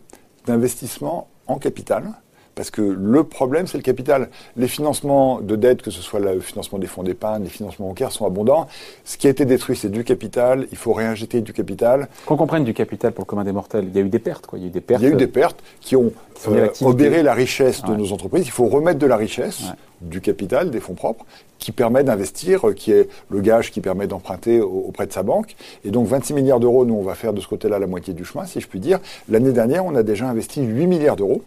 d'investissement 0.46 1.28
en 1.46 1.58
capital 1.58 2.14
parce 2.54 2.70
que 2.70 2.82
le 2.82 3.24
problème, 3.24 3.66
c'est 3.66 3.78
le 3.78 3.82
capital. 3.82 4.28
Les 4.56 4.68
financements 4.68 5.40
de 5.40 5.56
dette, 5.56 5.82
que 5.82 5.90
ce 5.90 6.02
soit 6.02 6.20
le 6.20 6.40
financement 6.40 6.78
des 6.78 6.86
fonds 6.86 7.02
d'épargne, 7.02 7.42
les 7.42 7.50
financements 7.50 7.88
bancaires, 7.88 8.12
sont 8.12 8.26
abondants. 8.26 8.66
Ce 9.04 9.16
qui 9.16 9.26
a 9.26 9.30
été 9.30 9.44
détruit, 9.44 9.76
c'est 9.76 9.90
du 9.90 10.04
capital. 10.04 10.66
Il 10.70 10.76
faut 10.76 10.92
réinjecter 10.92 11.40
du 11.40 11.52
capital. 11.52 12.08
Qu'on 12.26 12.36
comprenne 12.36 12.64
du 12.64 12.74
capital 12.74 13.12
pour 13.12 13.22
le 13.22 13.26
commun 13.26 13.44
des 13.44 13.52
mortels, 13.52 13.86
il 13.88 13.96
y 13.96 13.98
a 13.98 14.02
eu 14.02 14.08
des 14.08 14.18
pertes. 14.18 14.46
Quoi. 14.46 14.58
Il 14.58 14.62
y 14.62 14.64
a 14.66 14.68
eu 14.68 14.72
des 14.72 14.80
pertes, 14.80 15.02
il 15.02 15.08
y 15.08 15.10
a 15.10 15.14
eu 15.14 15.16
des 15.16 15.26
pertes 15.26 15.62
qui 15.80 15.96
ont 15.96 16.12
euh, 16.48 16.68
obéré 16.82 17.22
la 17.22 17.34
richesse 17.34 17.82
de 17.82 17.94
nos 17.94 18.12
entreprises. 18.12 18.46
Il 18.46 18.50
faut 18.50 18.66
remettre 18.66 18.98
de 18.98 19.06
la 19.06 19.16
richesse, 19.16 19.64
du 20.00 20.20
capital, 20.20 20.70
des 20.70 20.80
fonds 20.80 20.94
propres, 20.94 21.24
qui 21.58 21.72
permet 21.72 22.04
d'investir, 22.04 22.68
euh, 22.68 22.72
qui 22.72 22.92
est 22.92 23.08
le 23.30 23.40
gage 23.40 23.70
qui 23.70 23.80
permet 23.80 24.06
d'emprunter 24.06 24.60
auprès 24.60 25.06
de 25.06 25.12
sa 25.12 25.22
banque. 25.22 25.56
Et 25.84 25.90
donc 25.90 26.06
26 26.06 26.34
milliards 26.34 26.60
d'euros, 26.60 26.84
nous, 26.84 26.94
on 26.94 27.02
va 27.02 27.14
faire 27.14 27.32
de 27.32 27.40
ce 27.40 27.48
côté-là 27.48 27.78
la 27.78 27.86
moitié 27.86 28.14
du 28.14 28.24
chemin, 28.24 28.46
si 28.46 28.60
je 28.60 28.68
puis 28.68 28.80
dire. 28.80 29.00
L'année 29.28 29.52
dernière, 29.52 29.84
on 29.84 29.94
a 29.94 30.02
déjà 30.02 30.28
investi 30.28 30.62
8 30.62 30.86
milliards 30.86 31.16
d'euros. 31.16 31.42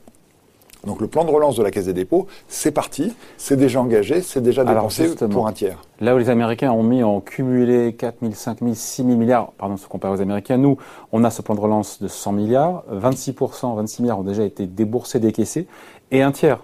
Donc 0.85 1.01
le 1.01 1.07
plan 1.07 1.25
de 1.25 1.31
relance 1.31 1.55
de 1.55 1.63
la 1.63 1.71
Caisse 1.71 1.85
des 1.85 1.93
dépôts, 1.93 2.27
c'est 2.47 2.71
parti, 2.71 3.13
c'est 3.37 3.57
déjà 3.57 3.81
engagé, 3.81 4.21
c'est 4.21 4.41
déjà 4.41 4.63
dépensé 4.63 5.15
pour 5.29 5.47
un 5.47 5.53
tiers. 5.53 5.81
Là 5.99 6.15
où 6.15 6.17
les 6.17 6.29
Américains 6.29 6.71
ont 6.71 6.83
mis 6.83 7.03
en 7.03 7.19
cumulé 7.19 7.93
4 7.93 8.17
000, 8.21 8.33
5 8.33 8.59
000, 8.59 8.73
6 8.73 9.03
000 9.03 9.17
milliards, 9.17 9.51
pardon, 9.57 9.77
se 9.77 9.87
comparé 9.87 10.13
aux 10.13 10.21
Américains, 10.21 10.57
nous, 10.57 10.77
on 11.11 11.23
a 11.23 11.29
ce 11.29 11.41
plan 11.41 11.55
de 11.55 11.59
relance 11.59 12.01
de 12.01 12.07
100 12.07 12.31
milliards, 12.33 12.83
26%, 12.93 13.75
26 13.75 14.01
milliards 14.01 14.19
ont 14.19 14.23
déjà 14.23 14.43
été 14.43 14.67
déboursés, 14.67 15.19
décaissés, 15.19 15.67
et 16.11 16.21
un 16.21 16.31
tiers 16.31 16.59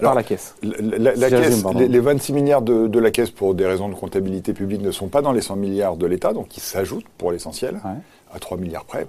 par 0.00 0.14
la 0.14 0.22
caisse. 0.22 0.54
La, 0.62 1.12
caisse 1.30 1.64
les, 1.74 2.00
26 2.00 2.32
milliards 2.32 2.62
de, 2.62 2.98
la 2.98 3.10
caisse, 3.10 3.30
pour 3.30 3.54
des 3.54 3.66
raisons 3.66 3.88
de 3.88 3.94
comptabilité 3.94 4.52
publique, 4.52 4.82
ne 4.82 4.90
sont 4.90 5.08
pas 5.08 5.22
dans 5.22 5.32
les 5.32 5.40
100 5.40 5.56
milliards 5.56 5.96
de 5.96 6.06
l'État, 6.06 6.32
donc 6.32 6.56
ils 6.56 6.60
s'ajoutent 6.60 7.08
pour 7.18 7.32
l'essentiel 7.32 7.80
à 8.32 8.38
3 8.38 8.58
milliards 8.58 8.84
près. 8.84 9.06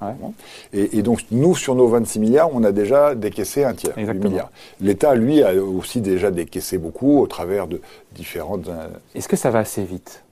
Et, 0.74 1.02
donc, 1.02 1.26
nous, 1.32 1.56
sur 1.56 1.76
nos 1.76 1.88
26 1.88 2.20
milliards, 2.20 2.50
on 2.54 2.64
a 2.64 2.72
déjà 2.72 3.16
décaissé 3.16 3.64
un 3.64 3.74
tiers, 3.74 3.94
8 3.98 4.14
milliards. 4.24 4.52
L'État, 4.80 5.16
lui, 5.16 5.44
a 5.44 5.54
aussi 5.56 6.02
déjà 6.02 6.32
décaissé 6.32 6.78
beaucoup 6.78 7.20
au 7.20 7.28
travers 7.28 7.68
de 7.68 7.82
différentes... 8.16 8.68
Euh, 8.68 8.88
Est-ce 9.16 9.28
que 9.28 9.36
ça 9.36 9.50
va 9.50 9.60
assez 9.60 9.84
vite? 9.84 10.24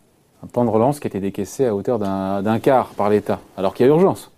Un 0.43 0.47
plan 0.47 0.65
de 0.65 0.69
relance 0.69 0.99
qui 0.99 1.07
a 1.07 1.09
été 1.09 1.19
décaissé 1.19 1.65
à 1.65 1.75
hauteur 1.75 1.99
d'un 1.99 2.59
quart 2.59 2.89
par 2.89 3.09
l'État, 3.09 3.39
alors 3.57 3.73
qu'il 3.73 3.85
y 3.85 3.89
a 3.89 3.91
urgence? 3.91 4.31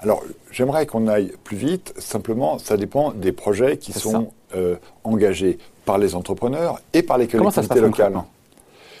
Alors, 0.00 0.22
j'aimerais 0.50 0.86
qu'on 0.86 1.08
aille 1.08 1.32
plus 1.44 1.56
vite. 1.56 1.94
Simplement, 1.98 2.58
ça 2.58 2.76
dépend 2.76 3.12
des 3.12 3.32
projets 3.32 3.78
qui 3.78 3.92
sont 3.92 4.32
euh, 4.54 4.76
engagés 5.02 5.58
par 5.86 5.98
les 5.98 6.14
entrepreneurs 6.14 6.80
et 6.92 7.02
par 7.02 7.16
les 7.16 7.26
collectivités 7.26 7.80
locales. 7.80 8.12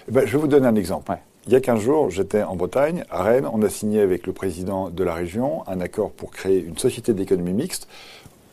Eh 0.08 0.12
ben, 0.12 0.26
je 0.26 0.32
vais 0.32 0.38
vous 0.38 0.48
donner 0.48 0.66
un 0.66 0.76
exemple. 0.76 1.12
Il 1.46 1.52
y 1.52 1.56
a 1.56 1.60
15 1.60 1.80
jours, 1.80 2.10
j'étais 2.10 2.42
en 2.42 2.56
Bretagne, 2.56 3.04
à 3.10 3.22
Rennes. 3.22 3.46
On 3.52 3.60
a 3.62 3.68
signé 3.68 4.00
avec 4.00 4.26
le 4.26 4.32
président 4.32 4.88
de 4.88 5.04
la 5.04 5.12
région 5.12 5.62
un 5.68 5.78
accord 5.80 6.10
pour 6.10 6.30
créer 6.30 6.58
une 6.58 6.78
société 6.78 7.12
d'économie 7.12 7.52
mixte 7.52 7.86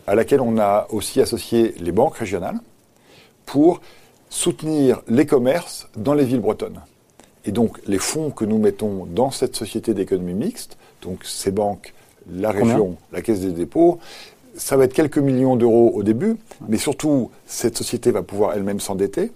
à 0.08 0.16
laquelle 0.16 0.42
on 0.42 0.58
a 0.58 0.88
aussi 0.90 1.22
associé 1.22 1.74
les 1.80 1.94
banques 1.94 2.18
régionales 2.18 2.60
pour 3.46 3.80
soutenir 4.30 5.02
les 5.08 5.26
commerces 5.26 5.88
dans 5.96 6.14
les 6.14 6.26
villes 6.26 6.42
bretonnes. 6.42 6.82
Et 7.46 7.54
donc, 7.54 7.80
les 7.88 7.98
fonds 7.98 8.30
que 8.30 8.44
nous 8.44 8.58
mettons 8.58 9.06
dans 9.06 9.32
cette 9.32 9.56
société 9.56 9.94
d'économie 9.94 10.34
mixte, 10.34 10.78
donc 11.02 11.24
ces 11.24 11.52
banques, 11.52 11.94
la 12.30 12.52
région, 12.52 12.98
la 13.14 13.22
caisse 13.22 13.40
des 13.40 13.52
dépôts, 13.52 14.00
ça 14.56 14.76
va 14.76 14.84
être 14.84 14.94
quelques 14.94 15.18
millions 15.18 15.56
d'euros 15.56 15.92
au 15.94 16.04
début, 16.04 16.36
mais 16.68 16.78
surtout, 16.78 17.32
cette 17.46 17.78
société 17.78 18.12
va 18.12 18.22
pouvoir 18.22 18.54
elle-même 18.54 18.82
s'endetter 18.82 19.32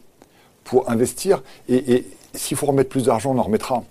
pour 0.65 0.89
investir. 0.89 1.41
Et, 1.69 2.03
s'il 2.35 2.57
faut 2.57 2.67
remettre 2.67 2.89
plus 2.89 3.05
d'argent, 3.05 3.33
on 3.35 3.39
en 3.39 3.43
remettra. 3.43 3.83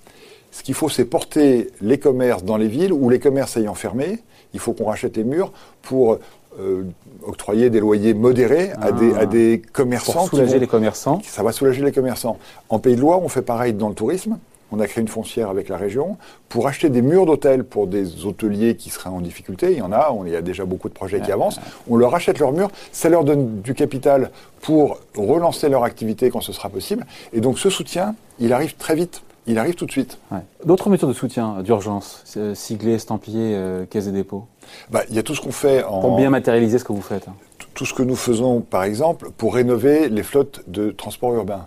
Ce 0.53 0.63
qu'il 0.63 0.75
faut, 0.75 0.89
c'est 0.89 1.05
porter 1.05 1.71
les 1.81 1.99
commerces 1.99 2.45
dans 2.45 2.57
les 2.57 2.69
villes 2.69 2.93
ou 2.93 3.11
les 3.11 3.19
commerces 3.19 3.57
ayant 3.57 3.75
fermé. 3.75 4.21
Il 4.53 4.61
faut 4.61 4.73
qu'on 4.73 4.87
rachète 4.87 5.17
les 5.17 5.25
murs 5.25 5.53
pour 5.83 6.19
euh, 6.61 6.85
octroyer 7.27 7.71
des 7.71 7.81
loyers 7.81 8.15
modérés 8.15 8.71
à, 8.81 8.93
des, 8.93 9.13
à 9.15 9.21
ah. 9.23 9.27
des 9.27 9.61
commerçants. 9.73 10.13
Pour 10.13 10.29
soulager 10.29 10.61
les 10.61 10.69
commerçants. 10.69 11.21
Ça 11.25 11.43
va 11.43 11.51
soulager 11.51 11.83
les 11.83 11.91
commerçants. 11.91 12.39
En 12.69 12.79
Pays 12.79 12.95
de 12.95 13.01
Loire, 13.01 13.21
on 13.21 13.29
fait 13.29 13.43
pareil 13.43 13.73
dans 13.73 13.89
le 13.89 13.95
tourisme. 13.95 14.39
On 14.71 14.81
a 14.81 14.87
créé 14.87 15.03
une 15.03 15.09
foncière 15.09 15.51
avec 15.51 15.69
la 15.69 15.77
région 15.77 16.17
pour 16.49 16.69
acheter 16.69 16.89
des 16.89 17.03
murs 17.03 17.27
d'hôtels 17.27 17.65
pour 17.65 17.87
des 17.87 18.25
hôteliers 18.25 18.77
qui 18.77 18.91
seraient 18.91 19.11
en 19.11 19.21
difficulté. 19.21 19.73
Il 19.73 19.79
y 19.79 19.83
en 19.83 19.93
a, 19.93 20.11
on, 20.13 20.25
il 20.25 20.33
y 20.33 20.37
a 20.37 20.43
déjà 20.43 20.65
beaucoup 20.65 20.89
de 20.89 20.95
projets 20.95 21.21
qui 21.21 21.33
avancent. 21.33 21.61
On 21.89 21.97
leur 21.97 22.15
achète 22.15 22.39
leurs 22.39 22.53
murs, 22.53 22.71
ça 22.93 23.09
leur 23.09 23.25
donne 23.25 23.61
du 23.61 23.75
capital 23.75 24.31
pour 24.61 24.99
relancer 25.17 25.69
leur 25.69 25.85
activité 25.85 26.31
quand 26.31 26.41
ce 26.41 26.53
sera 26.53 26.69
possible. 26.71 27.05
Et 27.33 27.41
donc 27.41 27.59
ce 27.59 27.71
soutien, 27.71 28.15
il 28.39 28.53
arrive 28.53 28.77
très 28.77 28.95
vite 28.95 29.23
il 29.47 29.59
arrive 29.59 29.75
tout 29.75 29.87
de 29.87 29.91
suite. 29.91 30.19
D'autres 30.65 30.89
méthodes 30.89 31.11
de 31.11 31.15
soutien 31.15 31.63
d'urgence, 31.63 32.25
euh, 32.37 32.55
siglé, 32.55 32.95
estampillé, 32.95 33.55
euh, 33.55 33.85
caisse 33.85 34.07
des 34.07 34.13
dépôts 34.13 34.47
bah, 34.91 35.03
Il 35.11 35.17
y 35.17 35.19
a 35.19 35.23
tout 35.23 35.35
ce 35.35 35.41
qu'on 35.41 35.53
fait 35.53 35.85
en... 35.85 36.01
Pour 36.01 36.17
bien 36.17 36.31
matérialiser 36.31 36.79
ce 36.79 36.85
que 36.85 36.93
vous 36.93 37.03
faites. 37.03 37.29
Hein. 37.29 37.35
Tout 37.75 37.85
ce 37.85 37.93
que 37.93 38.03
nous 38.03 38.17
faisons, 38.17 38.61
par 38.61 38.85
exemple, 38.85 39.31
pour 39.37 39.55
rénover 39.55 40.09
les 40.09 40.23
flottes 40.23 40.63
de 40.67 40.91
transport 40.91 41.35
urbain. 41.35 41.67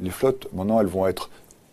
Les 0.00 0.10
flottes, 0.10 0.48
maintenant, 0.52 0.80
elles 0.80 0.88
vont 0.88 1.06
être 1.06 1.30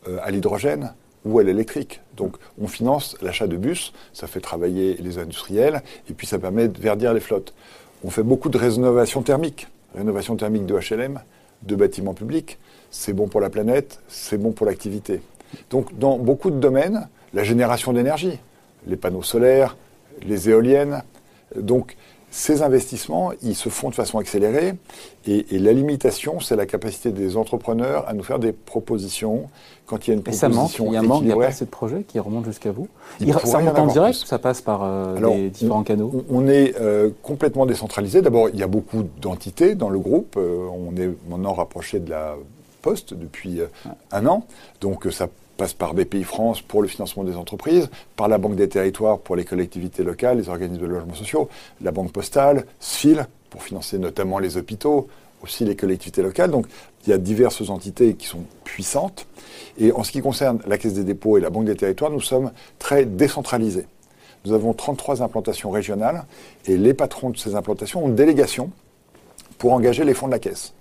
euh, 0.08 0.20
à 0.22 0.30
l'hydrogène 0.30 0.94
ou 1.26 1.40
à 1.40 1.44
l'électrique. 1.44 2.02
Donc, 2.18 2.36
on 2.62 2.68
finance 2.68 3.18
l'achat 3.22 3.48
de 3.48 3.58
bus, 3.58 3.94
ça 4.14 4.28
fait 4.28 4.42
travailler 4.42 4.96
les 5.00 5.18
industriels, 5.18 5.82
et 6.10 6.14
puis 6.14 6.28
ça 6.28 6.38
permet 6.38 6.68
de 6.68 6.80
verdir 6.80 7.14
les 7.14 7.20
flottes. 7.20 7.54
On 8.04 8.10
fait 8.10 8.24
beaucoup 8.24 8.50
de 8.50 8.58
rénovation 8.58 9.22
thermique, 9.24 9.68
rénovation 9.96 10.36
thermique 10.36 10.66
de 10.66 10.76
HLM, 10.76 11.20
de 11.64 11.76
bâtiments 11.76 12.14
publics. 12.14 12.60
C'est 12.91 13.13
bon 13.13 13.27
pour 13.27 13.41
la 13.41 13.50
planète, 13.50 14.00
c'est 14.07 14.38
bon 14.38 14.51
pour 14.51 14.65
l'activité. 14.65 15.21
Donc 15.69 15.98
dans 15.98 16.17
beaucoup 16.17 16.51
de 16.51 16.60
domaines, 16.60 17.07
la 17.33 17.43
génération 17.43 17.93
d'énergie, 17.93 18.38
les 18.86 18.98
panneaux 18.98 19.24
solaires, 19.24 19.77
les 20.24 20.50
éoliennes, 20.50 21.03
donc 21.55 21.95
ces 22.33 22.62
investissements, 22.62 23.33
ils 23.43 23.55
se 23.55 23.67
font 23.67 23.89
de 23.89 23.95
façon 23.95 24.17
accélérée 24.17 24.75
et, 25.27 25.60
la 25.60 25.74
limitation, 25.74 26.39
c'est 26.39 26.55
la 26.55 26.65
capacité 26.65 27.12
des 27.12 27.36
entrepreneurs 27.36 28.07
à 28.07 28.13
nous 28.13 28.24
faire 28.24 28.39
des 28.39 28.53
propositions 28.53 29.50
quand 29.86 30.07
il 30.07 30.12
y 30.12 30.13
a 30.13 30.15
une 30.15 30.24
proposition 30.24 30.50
ça 30.50 30.55
manque, 30.55 30.79
il 30.79 30.93
y 30.93 30.95
a 30.95 31.00
un 31.01 31.03
manque, 31.03 31.24
il 31.25 31.31
a 31.31 31.36
pas 31.36 31.48
assez 31.48 31.65
de 31.65 31.69
projets 31.69 32.03
qui 32.07 32.19
remontent 32.19 32.45
jusqu'à 32.45 32.71
vous 32.71 32.88
Ça 33.43 33.57
remonte 33.57 33.79
en 33.79 33.88
direct 33.88 34.21
ou 34.24 34.25
ça 34.25 34.39
passe 34.39 34.62
par 34.62 34.81
euh, 34.83 35.19
les 35.19 35.50
différents 35.50 35.83
canaux? 35.83 36.24
On 36.29 36.48
est 36.48 36.74
euh, 36.79 37.10
complètement 37.21 37.65
décentralisé. 37.65 38.21
D'abord, 38.21 38.48
il 38.48 38.57
y 38.57 38.63
a 38.63 38.67
beaucoup 38.67 39.03
d'entités 39.21 39.75
dans 39.75 39.89
le 39.89 40.00
groupe. 40.00 40.36
Euh, 40.38 40.67
on 40.71 40.95
est 40.95 41.10
maintenant 41.29 41.53
rapproché 41.53 42.00
de 42.00 42.10
la 42.10 42.38
Poste 42.82 43.14
depuis 43.14 43.62
un 44.12 44.26
an. 44.26 44.46
Donc 44.80 45.08
ça 45.12 45.28
passe 45.58 45.74
par 45.74 45.94
BPI 45.94 46.24
France 46.24 46.62
pour 46.62 46.82
le 46.82 46.88
financement 46.88 47.24
des 47.24 47.36
entreprises, 47.36 47.90
par 48.16 48.28
la 48.28 48.38
Banque 48.38 48.56
des 48.56 48.68
territoires 48.68 49.20
pour 49.20 49.36
les 49.36 49.46
collectivités 49.46 50.04
locales, 50.04 50.38
les 50.38 50.50
organismes 50.50 50.82
de 50.82 50.88
logement 50.88 51.14
sociaux, 51.14 51.50
la 51.82 51.92
Banque 51.92 52.12
postale, 52.12 52.66
SFIL 52.80 53.28
pour 53.50 53.62
financer 53.62 54.00
notamment 54.00 54.40
les 54.40 54.58
hôpitaux, 54.58 55.08
aussi 55.44 55.66
les 55.66 55.76
collectivités 55.76 56.24
locales. 56.24 56.52
Donc 56.52 56.66
il 57.06 57.10
y 57.10 57.14
a 57.14 57.18
diverses 57.18 57.70
entités 57.70 58.16
qui 58.16 58.26
sont 58.26 58.44
puissantes. 58.64 59.28
Et 59.78 59.92
en 59.92 60.04
ce 60.04 60.12
qui 60.12 60.22
concerne 60.22 60.60
la 60.66 60.78
Caisse 60.78 60.94
des 60.94 61.04
dépôts 61.04 61.38
et 61.38 61.42
la 61.42 61.50
Banque 61.50 61.66
des 61.66 61.76
territoires, 61.76 62.12
nous 62.12 62.22
sommes 62.22 62.52
très 62.80 63.06
décentralisés. 63.06 63.86
Nous 64.46 64.54
avons 64.54 64.74
33 64.74 65.22
implantations 65.22 65.70
régionales 65.70 66.26
et 66.66 66.78
les 66.78 66.94
patrons 66.94 67.30
de 67.30 67.38
ces 67.38 67.56
implantations 67.56 68.04
ont 68.04 68.08
une 68.08 68.16
délégation 68.16 68.72
pour 69.58 69.74
engager 69.74 70.04
les 70.04 70.16
fonds 70.16 70.28
de 70.28 70.32
la 70.32 70.40
Caisse. 70.40 70.74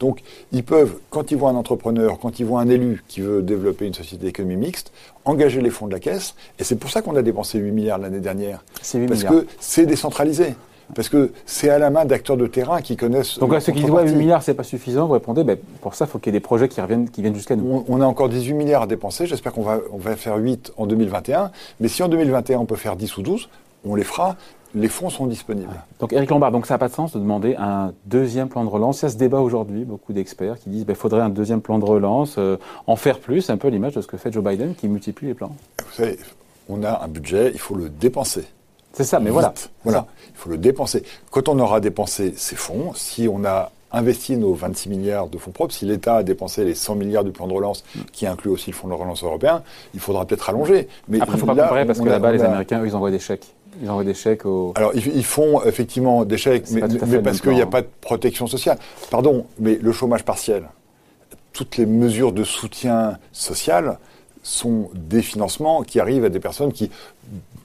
Donc, 0.00 0.22
ils 0.50 0.64
peuvent, 0.64 0.94
quand 1.10 1.30
ils 1.30 1.36
voient 1.36 1.50
un 1.50 1.56
entrepreneur, 1.56 2.18
quand 2.18 2.40
ils 2.40 2.46
voient 2.46 2.60
un 2.60 2.68
élu 2.68 3.04
qui 3.06 3.20
veut 3.20 3.42
développer 3.42 3.86
une 3.86 3.94
société 3.94 4.26
d'économie 4.26 4.56
mixte, 4.56 4.92
engager 5.24 5.60
les 5.60 5.70
fonds 5.70 5.86
de 5.86 5.92
la 5.92 6.00
caisse. 6.00 6.34
Et 6.58 6.64
c'est 6.64 6.76
pour 6.76 6.90
ça 6.90 7.02
qu'on 7.02 7.14
a 7.16 7.22
dépensé 7.22 7.58
8 7.58 7.70
milliards 7.70 7.98
l'année 7.98 8.20
dernière. 8.20 8.64
parce 9.06 9.24
que 9.24 9.46
c'est 9.60 9.86
décentralisé. 9.86 10.54
Parce 10.94 11.08
que 11.08 11.30
c'est 11.46 11.70
à 11.70 11.78
la 11.78 11.90
main 11.90 12.04
d'acteurs 12.04 12.36
de 12.36 12.46
terrain 12.46 12.80
qui 12.80 12.96
connaissent. 12.96 13.38
Donc 13.38 13.52
là, 13.52 13.60
ceux 13.60 13.72
qui 13.72 13.84
disent 13.84 13.92
8 13.92 14.14
milliards, 14.16 14.42
c'est 14.42 14.54
pas 14.54 14.64
suffisant, 14.64 15.06
vous 15.06 15.12
répondez, 15.12 15.44
ben, 15.44 15.56
pour 15.80 15.94
ça, 15.94 16.06
il 16.06 16.08
faut 16.08 16.18
qu'il 16.18 16.32
y 16.32 16.36
ait 16.36 16.40
des 16.40 16.44
projets 16.44 16.68
qui, 16.68 16.80
reviennent, 16.80 17.08
qui 17.08 17.22
viennent 17.22 17.34
jusqu'à 17.34 17.54
nous. 17.54 17.84
On, 17.86 18.00
a 18.00 18.06
encore 18.06 18.28
18 18.28 18.54
milliards 18.54 18.82
à 18.82 18.86
dépenser. 18.86 19.26
J'espère 19.26 19.52
qu'on 19.52 19.62
va, 19.62 19.78
on 19.92 19.98
va 19.98 20.16
faire 20.16 20.36
8 20.36 20.72
en 20.76 20.86
2021. 20.86 21.52
Mais 21.78 21.88
si 21.88 22.02
en 22.02 22.08
2021, 22.08 22.58
on 22.58 22.66
peut 22.66 22.76
faire 22.76 22.96
10 22.96 23.18
ou 23.18 23.22
12, 23.22 23.48
on 23.84 23.94
les 23.94 24.04
fera 24.04 24.36
les 24.74 24.88
fonds 24.88 25.10
sont 25.10 25.26
disponibles. 25.26 25.74
Donc 25.98 26.12
Eric 26.12 26.30
Lombard, 26.30 26.52
donc 26.52 26.66
ça 26.66 26.74
n'a 26.74 26.78
pas 26.78 26.88
de 26.88 26.94
sens 26.94 27.12
de 27.12 27.18
demander 27.18 27.56
un 27.56 27.92
deuxième 28.06 28.48
plan 28.48 28.64
de 28.64 28.68
relance. 28.68 29.00
Il 29.00 29.04
y 29.04 29.06
a 29.06 29.08
ce 29.10 29.16
débat 29.16 29.40
aujourd'hui, 29.40 29.84
beaucoup 29.84 30.12
d'experts 30.12 30.58
qui 30.58 30.70
disent 30.70 30.80
qu'il 30.80 30.86
ben, 30.86 30.96
faudrait 30.96 31.22
un 31.22 31.28
deuxième 31.28 31.60
plan 31.60 31.78
de 31.78 31.84
relance, 31.84 32.36
euh, 32.38 32.56
en 32.86 32.96
faire 32.96 33.18
plus, 33.18 33.50
un 33.50 33.56
peu 33.56 33.68
l'image 33.68 33.94
de 33.94 34.00
ce 34.00 34.06
que 34.06 34.16
fait 34.16 34.32
Joe 34.32 34.44
Biden 34.44 34.74
qui 34.74 34.88
multiplie 34.88 35.28
les 35.28 35.34
plans. 35.34 35.52
Vous 35.78 35.92
savez, 35.92 36.18
on 36.68 36.82
a 36.82 37.02
un 37.04 37.08
budget, 37.08 37.50
il 37.52 37.58
faut 37.60 37.74
le 37.74 37.88
dépenser. 37.88 38.44
C'est 38.92 39.04
ça, 39.04 39.20
mais 39.20 39.30
voilà. 39.30 39.54
Voilà, 39.84 40.06
il 40.30 40.36
faut 40.36 40.50
le 40.50 40.58
dépenser. 40.58 41.04
Quand 41.30 41.48
on 41.48 41.58
aura 41.58 41.80
dépensé 41.80 42.34
ces 42.36 42.56
fonds, 42.56 42.92
si 42.94 43.28
on 43.28 43.44
a 43.44 43.70
investi 43.92 44.36
nos 44.36 44.54
26 44.54 44.88
milliards 44.88 45.28
de 45.28 45.38
fonds 45.38 45.50
propres, 45.50 45.74
si 45.74 45.84
l'État 45.84 46.16
a 46.16 46.22
dépensé 46.22 46.64
les 46.64 46.74
100 46.74 46.94
milliards 46.94 47.24
du 47.24 47.32
plan 47.32 47.46
de 47.48 47.52
relance, 47.52 47.84
qui 48.12 48.26
inclut 48.26 48.50
aussi 48.50 48.70
le 48.70 48.76
fonds 48.76 48.88
de 48.88 48.94
relance 48.94 49.22
européen, 49.24 49.62
il 49.94 50.00
faudra 50.00 50.24
peut-être 50.24 50.42
rallonger. 50.42 50.88
Mais 51.08 51.20
Après, 51.20 51.32
il 51.32 51.36
ne 51.36 51.40
faut 51.40 51.46
pas 51.46 51.54
comparer 51.54 51.86
parce 51.86 52.00
que 52.00 52.08
là-bas, 52.08 52.32
les 52.32 52.42
Américains, 52.42 52.80
eux, 52.82 52.86
ils 52.86 52.94
envoient 52.94 53.10
des 53.10 53.18
chèques. 53.18 53.52
Ils 53.82 53.88
envoient 53.88 54.04
des 54.04 54.14
chèques 54.14 54.46
aux... 54.46 54.72
Alors, 54.76 54.92
ils, 54.94 55.24
font 55.24 55.62
effectivement 55.64 56.24
des 56.24 56.36
chèques, 56.36 56.70
mais, 56.70 56.80
parce 57.20 57.40
qu'il 57.40 57.52
n'y 57.52 57.62
a 57.62 57.66
pas 57.66 57.82
de 57.82 57.88
protection 58.00 58.46
sociale. 58.46 58.78
Pardon, 59.10 59.46
mais 59.58 59.78
le 59.80 59.92
chômage 59.92 60.24
partiel, 60.24 60.64
toutes 61.52 61.76
les 61.76 61.86
mesures 61.86 62.32
de 62.32 62.44
soutien 62.44 63.18
social 63.32 63.98
sont 64.42 64.90
des 64.94 65.22
financements 65.22 65.82
qui 65.82 66.00
arrivent 66.00 66.24
à 66.24 66.30
des 66.30 66.40
personnes 66.40 66.72
qui, 66.72 66.90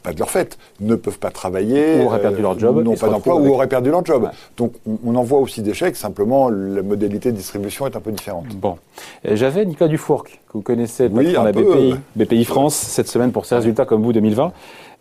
pas 0.03 0.13
de 0.13 0.19
leur 0.19 0.29
fait, 0.29 0.57
ne 0.81 0.95
peuvent 0.95 1.17
pas 1.17 1.31
travailler, 1.31 1.99
ou 1.99 2.05
auraient 2.05 2.21
perdu 2.21 2.41
leur 2.41 2.59
job, 2.59 2.83
n'ont 2.83 2.95
pas 2.95 3.09
d'emploi 3.09 3.35
ou 3.35 3.47
auraient 3.47 3.67
perdu 3.67 3.89
leur 3.89 4.05
job. 4.05 4.29
Donc 4.57 4.73
on, 5.03 5.15
envoie 5.15 5.39
aussi 5.39 5.61
des 5.61 5.73
chèques, 5.73 5.95
simplement 5.95 6.49
la 6.49 6.81
modalité 6.81 7.31
de 7.31 7.37
distribution 7.37 7.87
est 7.87 7.95
un 7.95 8.01
peu 8.01 8.11
différente. 8.11 8.47
Bon, 8.55 8.77
j'avais 9.23 9.65
Nicolas 9.65 9.87
Dufourc, 9.87 10.25
que 10.25 10.29
vous 10.53 10.61
connaissez, 10.61 11.07
le 11.07 11.15
oui, 11.15 11.31
la 11.31 11.51
BPI, 11.51 11.95
BPI 12.15 12.45
France, 12.45 12.75
cette 12.75 13.07
semaine 13.07 13.31
pour 13.31 13.45
ses 13.45 13.55
résultats 13.55 13.85
comme 13.85 14.03
vous 14.03 14.13
2020. 14.13 14.51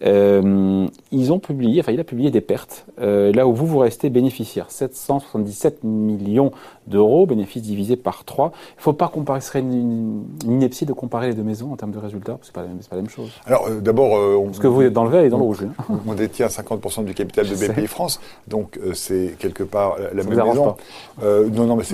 Euh, 0.05 0.87
ils 1.13 1.33
ont 1.33 1.39
publié, 1.39 1.81
enfin 1.81 1.93
il 1.93 2.01
a 2.01 2.05
publié 2.05 2.31
des 2.31 2.41
pertes, 2.41 2.85
euh, 3.01 3.33
là 3.33 3.47
où 3.47 3.55
vous, 3.55 3.67
vous 3.67 3.79
restez 3.79 4.11
bénéficiaire. 4.11 4.71
777 4.71 5.83
millions 5.83 6.53
d'euros, 6.87 7.27
bénéfices 7.27 7.63
divisés 7.63 7.97
par 7.97 8.25
3. 8.25 8.53
Il 8.55 8.79
ne 8.79 8.83
faut 8.83 8.93
pas 8.93 9.09
comparer, 9.09 9.41
ce 9.41 9.49
serait 9.49 9.61
une, 9.61 10.25
ineptie 10.45 10.85
de 10.85 10.93
comparer 10.93 11.29
les 11.29 11.35
deux 11.35 11.43
maisons 11.43 11.73
en 11.73 11.77
termes 11.77 11.93
de 11.93 11.99
résultats, 11.99 12.39
c'est 12.43 12.53
pas, 12.53 12.63
pas 12.63 12.69
la 12.91 12.97
même 12.97 13.09
chose. 13.09 13.31
Alors 13.47 13.67
euh, 13.69 13.81
d'abord... 13.81 14.45
Parce 14.47 14.59
que 14.59 14.67
vous 14.67 14.83
êtes 14.83 14.93
dans 14.93 15.05
le 15.05 15.11
vert 15.11 15.25
et 15.25 15.31
dans 15.31 15.39
le 15.39 15.45
rouge. 15.45 15.65
On, 15.89 15.99
on 16.07 16.15
détient 16.15 16.49
50% 16.49 17.05
du 17.05 17.15
capital 17.15 17.49
de 17.49 17.55
BPI 17.55 17.87
France, 17.87 18.21
donc 18.49 18.79
c'est 18.93 19.37
quelque 19.39 19.63
part 19.63 19.97
la 19.99 20.23
même 20.23 20.29
maison. 20.29 20.77
non, 21.23 21.67
non, 21.67 21.77
mais. 21.77 21.85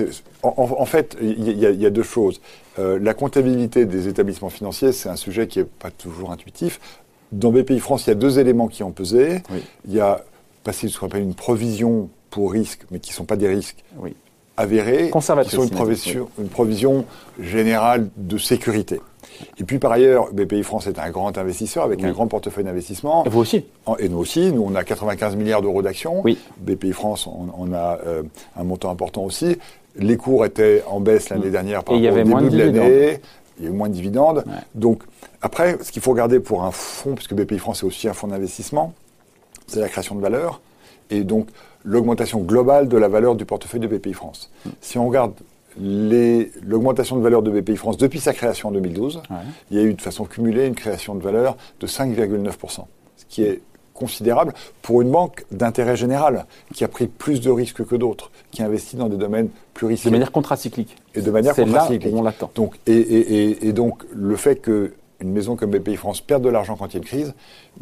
En, 0.43 0.55
en, 0.57 0.85
fait, 0.85 1.17
il 1.21 1.47
y, 1.49 1.65
y, 1.65 1.85
a 1.85 1.89
deux 1.91 2.03
choses. 2.03 2.41
la 2.77 3.13
comptabilité 3.13 3.85
des 3.85 4.07
établissements 4.07 4.49
financiers, 4.49 4.91
c'est 4.91 5.07
un 5.07 5.15
sujet 5.15 5.45
qui 5.45 5.59
n'est 5.59 5.65
pas 5.65 5.91
toujours 5.91 6.31
intuitif. 6.31 6.79
Dans 7.31 7.51
BPI 7.51 7.79
France, 7.79 8.05
il 8.05 8.09
y 8.09 8.11
a 8.11 8.15
deux 8.15 8.39
éléments 8.39 8.67
qui 8.67 8.83
ont 8.83 8.91
pesé. 8.91 9.41
Il 9.87 9.93
y 9.93 9.99
a 9.99 10.23
passé 10.63 10.87
ce 10.87 10.99
qu'on 10.99 11.07
appelle 11.07 11.23
une 11.23 11.33
provision 11.33 12.09
pour 12.29 12.51
risques, 12.51 12.83
mais 12.91 12.99
qui 12.99 13.11
ne 13.11 13.15
sont 13.15 13.25
pas 13.25 13.35
des 13.35 13.47
risques 13.47 13.83
avérés, 14.57 15.11
qui 15.11 15.55
sont 15.55 15.63
une 15.63 15.69
provision, 15.69 16.29
une 16.39 16.49
provision 16.49 17.05
générale 17.39 18.09
de 18.17 18.37
sécurité. 18.37 19.01
Et 19.57 19.63
puis 19.63 19.79
par 19.79 19.91
ailleurs, 19.91 20.31
BPI 20.33 20.63
France 20.63 20.87
est 20.87 20.99
un 20.99 21.09
grand 21.09 21.37
investisseur 21.37 21.83
avec 21.83 22.03
un 22.03 22.11
grand 22.11 22.27
portefeuille 22.27 22.65
d'investissement. 22.65 23.25
Et 23.25 23.29
vous 23.29 23.39
aussi 23.39 23.65
Et 23.99 24.09
nous 24.09 24.17
aussi. 24.17 24.51
Nous, 24.51 24.61
on 24.61 24.75
a 24.75 24.83
95 24.83 25.35
milliards 25.35 25.61
d'euros 25.61 25.81
d'actions. 25.81 26.21
Oui. 26.23 26.37
BPI 26.57 26.91
France, 26.91 27.27
on, 27.27 27.73
a 27.73 27.99
euh, 28.05 28.23
un 28.57 28.63
montant 28.63 28.91
important 28.91 29.23
aussi. 29.23 29.57
Les 29.95 30.17
cours 30.17 30.45
étaient 30.45 30.83
en 30.87 30.99
baisse 30.99 31.29
l'année 31.29 31.49
dernière 31.49 31.83
par 31.83 31.95
rapport 31.95 32.11
au 32.11 32.39
début 32.39 32.49
de 32.49 32.57
l'année 32.57 33.19
il 33.61 33.65
y 33.65 33.67
a 33.67 33.71
eu 33.71 33.73
moins 33.73 33.89
de 33.89 33.93
dividendes. 33.93 34.43
Donc, 34.75 35.03
après, 35.41 35.77
ce 35.81 35.91
qu'il 35.91 36.01
faut 36.01 36.11
regarder 36.11 36.39
pour 36.39 36.63
un 36.63 36.71
fonds, 36.71 37.15
puisque 37.15 37.35
BPI 37.35 37.59
France 37.59 37.83
est 37.83 37.85
aussi 37.85 38.07
un 38.07 38.13
fonds 38.13 38.27
d'investissement, 38.27 38.93
c'est 39.67 39.79
la 39.79 39.87
création 39.87 40.15
de 40.15 40.21
valeur 40.21 40.61
et 41.09 41.23
donc 41.23 41.47
l'augmentation 41.83 42.39
globale 42.39 42.87
de 42.87 42.97
la 42.97 43.07
valeur 43.07 43.35
du 43.35 43.45
portefeuille 43.45 43.79
de 43.79 43.87
BPI 43.87 44.13
France. 44.13 44.51
Mm. 44.65 44.69
Si 44.81 44.97
on 44.97 45.07
regarde 45.07 45.33
l'augmentation 45.77 47.15
de 47.15 47.21
valeur 47.21 47.41
de 47.41 47.51
BPI 47.51 47.77
France 47.77 47.97
depuis 47.97 48.19
sa 48.19 48.33
création 48.33 48.69
en 48.69 48.71
2012, 48.71 49.21
il 49.69 49.77
y 49.77 49.79
a 49.79 49.83
eu 49.83 49.93
de 49.93 50.01
façon 50.01 50.25
cumulée 50.25 50.67
une 50.67 50.75
création 50.75 51.15
de 51.15 51.23
valeur 51.23 51.55
de 51.79 51.87
5,9%, 51.87 52.85
ce 53.15 53.25
qui 53.29 53.43
est 53.43 53.61
considérable 53.93 54.53
pour 54.81 55.01
une 55.01 55.11
banque 55.11 55.45
d'intérêt 55.51 55.95
général 55.95 56.45
qui 56.73 56.83
a 56.83 56.87
pris 56.89 57.07
plus 57.07 57.39
de 57.39 57.49
risques 57.49 57.85
que 57.85 57.95
d'autres, 57.95 58.31
qui 58.51 58.63
investit 58.63 58.97
dans 58.97 59.07
des 59.07 59.15
domaines 59.15 59.49
De 59.87 60.09
manière 60.09 60.31
contracyclique. 60.31 60.95
Et 61.15 61.21
de 61.21 61.31
manière 61.31 61.55
contracyclique. 61.55 62.05
Là 62.05 62.11
où 62.11 62.19
on 62.19 62.23
l'attend. 62.23 62.51
Donc, 62.55 62.75
et, 62.87 63.67
et, 63.67 63.73
donc 63.73 64.03
le 64.13 64.35
fait 64.35 64.57
que 64.57 64.93
une 65.21 65.31
maison 65.31 65.55
comme 65.55 65.69
BPI 65.71 65.97
France 65.97 66.19
perde 66.19 66.43
de 66.43 66.49
l'argent 66.49 66.75
quand 66.75 66.87
il 66.87 66.93
y 66.93 66.95
a 66.95 66.99
une 66.99 67.05
crise, 67.05 67.33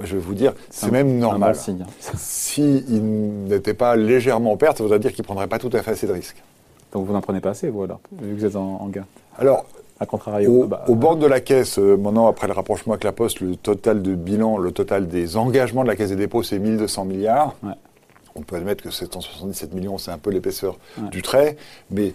je 0.01 0.15
vais 0.15 0.21
vous 0.21 0.33
dire, 0.33 0.53
c'est 0.69 0.91
même 0.91 1.17
normal. 1.17 1.55
S'il 1.55 1.77
si 2.17 2.83
n'était 3.01 3.73
pas 3.73 3.95
légèrement 3.95 4.51
en 4.51 4.57
perte, 4.57 4.77
ça 4.77 4.83
voudrait 4.83 4.99
dire 4.99 5.13
qu'il 5.13 5.23
ne 5.23 5.25
prendrait 5.25 5.47
pas 5.47 5.57
tout 5.57 5.69
à 5.73 5.81
fait 5.81 5.91
assez 5.91 6.05
de 6.05 6.11
risques. 6.11 6.41
Donc 6.91 7.05
vous 7.05 7.13
n'en 7.13 7.21
prenez 7.21 7.39
pas 7.39 7.51
assez, 7.51 7.69
vous 7.69 7.83
alors, 7.83 7.99
vu 8.21 8.35
que 8.35 8.39
vous 8.39 8.45
êtes 8.45 8.55
en, 8.55 8.87
gain 8.87 9.05
Alors, 9.37 9.65
à 9.99 10.05
contrario, 10.05 10.63
au, 10.63 10.67
bah, 10.67 10.83
bord 10.89 11.17
de 11.17 11.27
la 11.27 11.39
caisse, 11.39 11.77
euh, 11.77 11.95
maintenant 11.97 12.27
après 12.27 12.47
le 12.47 12.53
rapprochement 12.53 12.93
avec 12.93 13.03
la 13.03 13.11
Poste, 13.11 13.41
le 13.41 13.55
total 13.55 14.01
de 14.01 14.15
bilan, 14.15 14.57
le 14.57 14.71
total 14.71 15.07
des 15.07 15.37
engagements 15.37 15.83
de 15.83 15.87
la 15.87 15.95
Caisse 15.95 16.09
des 16.09 16.15
dépôts, 16.15 16.43
c'est 16.43 16.59
1200 16.59 17.05
milliards. 17.05 17.55
On 18.39 18.43
peut 18.43 18.55
admettre 18.55 18.83
que 18.83 18.89
777 18.89 19.73
millions, 19.73 19.97
c'est 19.97 20.11
un 20.11 20.17
peu 20.17 20.29
l'épaisseur 20.29 20.77
du 21.11 21.21
trait, 21.21 21.57
mais 21.91 22.13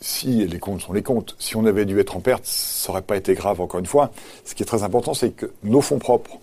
si 0.00 0.46
les 0.46 0.58
comptes 0.58 0.80
sont 0.80 0.94
les 0.94 1.02
comptes, 1.02 1.36
si 1.38 1.54
on 1.56 1.66
avait 1.66 1.84
dû 1.84 2.00
être 2.00 2.16
en 2.16 2.20
perte, 2.20 2.46
ça 2.46 2.88
n'aurait 2.88 3.02
pas 3.02 3.16
été 3.16 3.34
grave, 3.34 3.60
encore 3.60 3.78
une 3.78 3.86
fois. 3.86 4.10
Ce 4.46 4.54
qui 4.54 4.62
est 4.62 4.66
très 4.66 4.82
important, 4.82 5.12
c'est 5.12 5.30
que 5.30 5.52
nos 5.62 5.82
fonds 5.82 5.98
propres, 5.98 6.38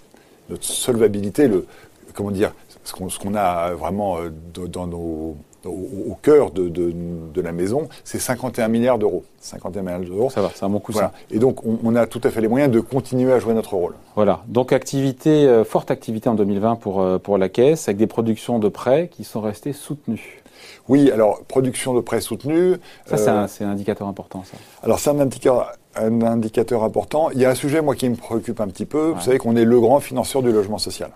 notre 0.50 0.64
solvabilité, 0.64 1.48
le, 1.48 1.66
comment 2.14 2.30
dire, 2.30 2.54
ce 2.84 2.94
qu'on 2.94 3.36
a 3.36 3.74
vraiment 3.74 4.20
euh, 4.20 4.30
dans 4.68 4.86
nos 4.86 5.36
au, 5.68 6.18
cœur 6.22 6.52
de, 6.52 7.42
la 7.42 7.52
maison, 7.52 7.88
c'est 8.04 8.20
51 8.20 8.68
milliards 8.68 8.98
d'euros. 8.98 9.24
51 9.42 9.82
milliards 9.82 10.00
d'euros. 10.02 10.30
Ça 10.30 10.42
va, 10.42 10.52
c'est 10.54 10.66
un 10.66 10.70
bon 10.70 10.80
coup. 10.80 10.92
Voilà. 10.92 11.12
Et 11.32 11.40
donc, 11.40 11.60
on, 11.66 11.96
a 11.96 12.06
tout 12.08 12.22
à 12.24 12.30
fait 12.30 12.42
les 12.42 12.48
moyens 12.48 12.72
de 12.72 12.80
continuer 12.80 13.32
à 13.32 13.40
jouer 13.40 13.54
notre 13.54 13.76
rôle. 13.76 13.94
Voilà. 14.16 14.44
Donc, 14.48 14.74
activité, 14.74 15.48
euh, 15.48 15.64
forte 15.64 15.92
activité 15.92 16.30
en 16.30 16.36
2020 16.36 16.76
pour, 16.76 17.02
euh, 17.02 17.18
pour 17.18 17.38
la 17.38 17.50
Caisse, 17.50 17.88
avec 17.88 17.98
des 17.98 18.08
productions 18.08 18.60
de 18.60 18.70
prêts 18.70 19.10
qui 19.12 19.24
sont 19.24 19.42
restées 19.42 19.74
soutenues. 19.74 20.42
Oui, 20.90 21.12
alors, 21.12 21.42
production 21.44 21.94
de 21.94 22.02
prêts 22.02 22.22
soutenus. 22.22 22.78
Ça, 23.06 23.18
c'est, 23.18 23.30
un, 23.30 23.44
euh, 23.44 23.70
un, 23.70 23.72
indicateur 23.74 24.08
important, 24.08 24.44
ça. 24.44 24.58
Alors, 24.84 25.00
c'est 25.00 25.10
un 25.10 25.20
indicateur, 25.20 25.74
un 25.96 26.22
indicateur 26.22 26.84
important. 26.84 27.30
Il 27.32 27.40
y 27.40 27.46
a 27.46 27.50
un 27.50 27.56
sujet, 27.56 27.82
moi, 27.82 27.96
qui 27.96 28.10
me 28.10 28.16
préoccupe 28.16 28.60
un 28.62 28.68
petit 28.68 28.86
peu. 28.86 29.12
Vous 29.12 29.22
savez 29.22 29.38
qu'on 29.38 29.56
est 29.56 29.66
le 29.66 29.80
grand 29.80 30.00
financeur 30.00 30.42
du 30.42 30.52
logement 30.52 30.78
social. 30.78 31.12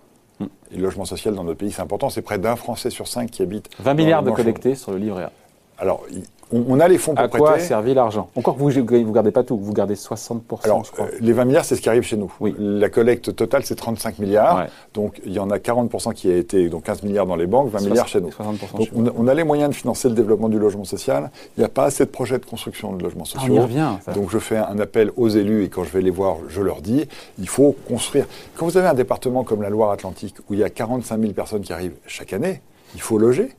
Et 0.72 0.78
le 0.78 0.84
logement 0.84 1.06
social 1.06 1.36
dans 1.36 1.44
notre 1.44 1.60
pays, 1.60 1.72
c'est 1.72 1.82
important. 1.82 2.10
C'est 2.10 2.22
près 2.22 2.38
d'un 2.38 2.56
Français 2.56 2.90
sur 2.90 3.08
cinq 3.08 3.32
qui 3.32 3.42
habite. 3.42 3.70
20 3.80 3.94
milliards 3.94 4.24
de 4.24 4.32
collectés 4.32 4.76
sur 4.76 4.92
le 4.92 4.98
livret 4.98 5.24
A. 5.24 5.32
Alors, 5.78 6.04
on, 6.52 6.80
a 6.80 6.88
les 6.88 6.98
fonds 6.98 7.14
pour 7.14 7.24
à 7.24 7.28
prêter. 7.28 7.46
À 7.46 7.48
quoi 7.48 7.56
a 7.58 7.60
servi 7.60 7.94
l'argent? 7.94 8.30
Encore 8.36 8.56
que 8.56 8.60
vous 8.60 8.72
ne 8.72 9.12
gardez 9.12 9.32
pas 9.32 9.44
tout, 9.44 9.58
vous 9.58 9.74
gardez 9.74 9.96
60%, 9.96 10.40
Alors, 10.64 10.84
je 10.86 10.92
crois. 10.92 11.06
Euh, 11.06 11.18
les 11.20 11.34
20 11.34 11.46
milliards, 11.46 11.66
c'est 11.66 11.76
ce 11.76 11.82
qui 11.82 11.90
arrive 11.90 12.04
chez 12.04 12.18
nous. 12.18 12.32
Oui. 12.40 12.56
La 12.58 12.90
collecte 12.90 13.36
totale, 13.36 13.64
c'est 13.64 13.76
35 13.76 14.20
milliards. 14.20 14.66
Donc, 14.94 15.22
il 15.26 15.34
y 15.34 15.40
en 15.40 15.50
a 15.50 15.58
40% 15.58 16.14
qui 16.14 16.32
a 16.32 16.36
été, 16.36 16.70
donc 16.70 16.84
15 16.84 17.04
milliards 17.04 17.26
dans 17.26 17.36
les 17.36 17.48
banques, 17.48 17.70
20 17.70 17.82
milliards 17.82 18.08
chez 18.08 18.22
nous. 18.22 18.30
donc, 18.30 18.90
on, 19.16 19.28
a 19.28 19.34
les 19.34 19.44
moyens 19.44 19.70
de 19.70 19.76
financer 19.76 20.10
le 20.10 20.16
développement 20.16 20.50
du 20.50 20.60
logement 20.60 20.84
social. 20.84 21.32
Il 21.58 21.62
n'y 21.62 21.66
a 21.66 21.70
pas 21.70 21.86
assez 21.86 22.06
de 22.06 22.10
projets 22.10 22.40
de 22.40 22.46
construction 22.46 22.94
de 22.94 23.04
logements 23.04 23.26
sociaux. 23.26 23.54
on 23.54 23.56
y 23.56 23.60
revient. 23.60 23.90
Donc, 24.14 24.30
je 24.30 24.40
fais 24.40 24.58
un 24.58 24.80
appel 24.80 25.12
aux 25.16 25.30
élus 25.30 25.64
et 25.64 25.70
quand 25.70 25.84
je 25.84 25.92
vais 25.92 26.02
les 26.02 26.12
voir, 26.12 26.38
je 26.48 26.62
leur 26.62 26.82
dis, 26.82 27.08
il 27.40 27.48
faut 27.48 27.76
construire. 27.88 28.26
Quand 28.56 28.66
vous 28.66 28.78
avez 28.78 28.88
un 28.88 28.94
département 28.94 29.44
comme 29.44 29.62
la 29.62 29.70
Loire-Atlantique 29.70 30.36
où 30.50 30.54
il 30.54 30.60
y 30.60 30.64
a 30.64 30.70
45 30.70 31.20
000 31.20 31.34
personnes 31.34 31.62
qui 31.62 31.74
arrivent 31.74 31.96
chaque 32.06 32.34
année, 32.34 32.62
il 32.96 33.02
faut 33.02 33.18
loger. 33.18 33.56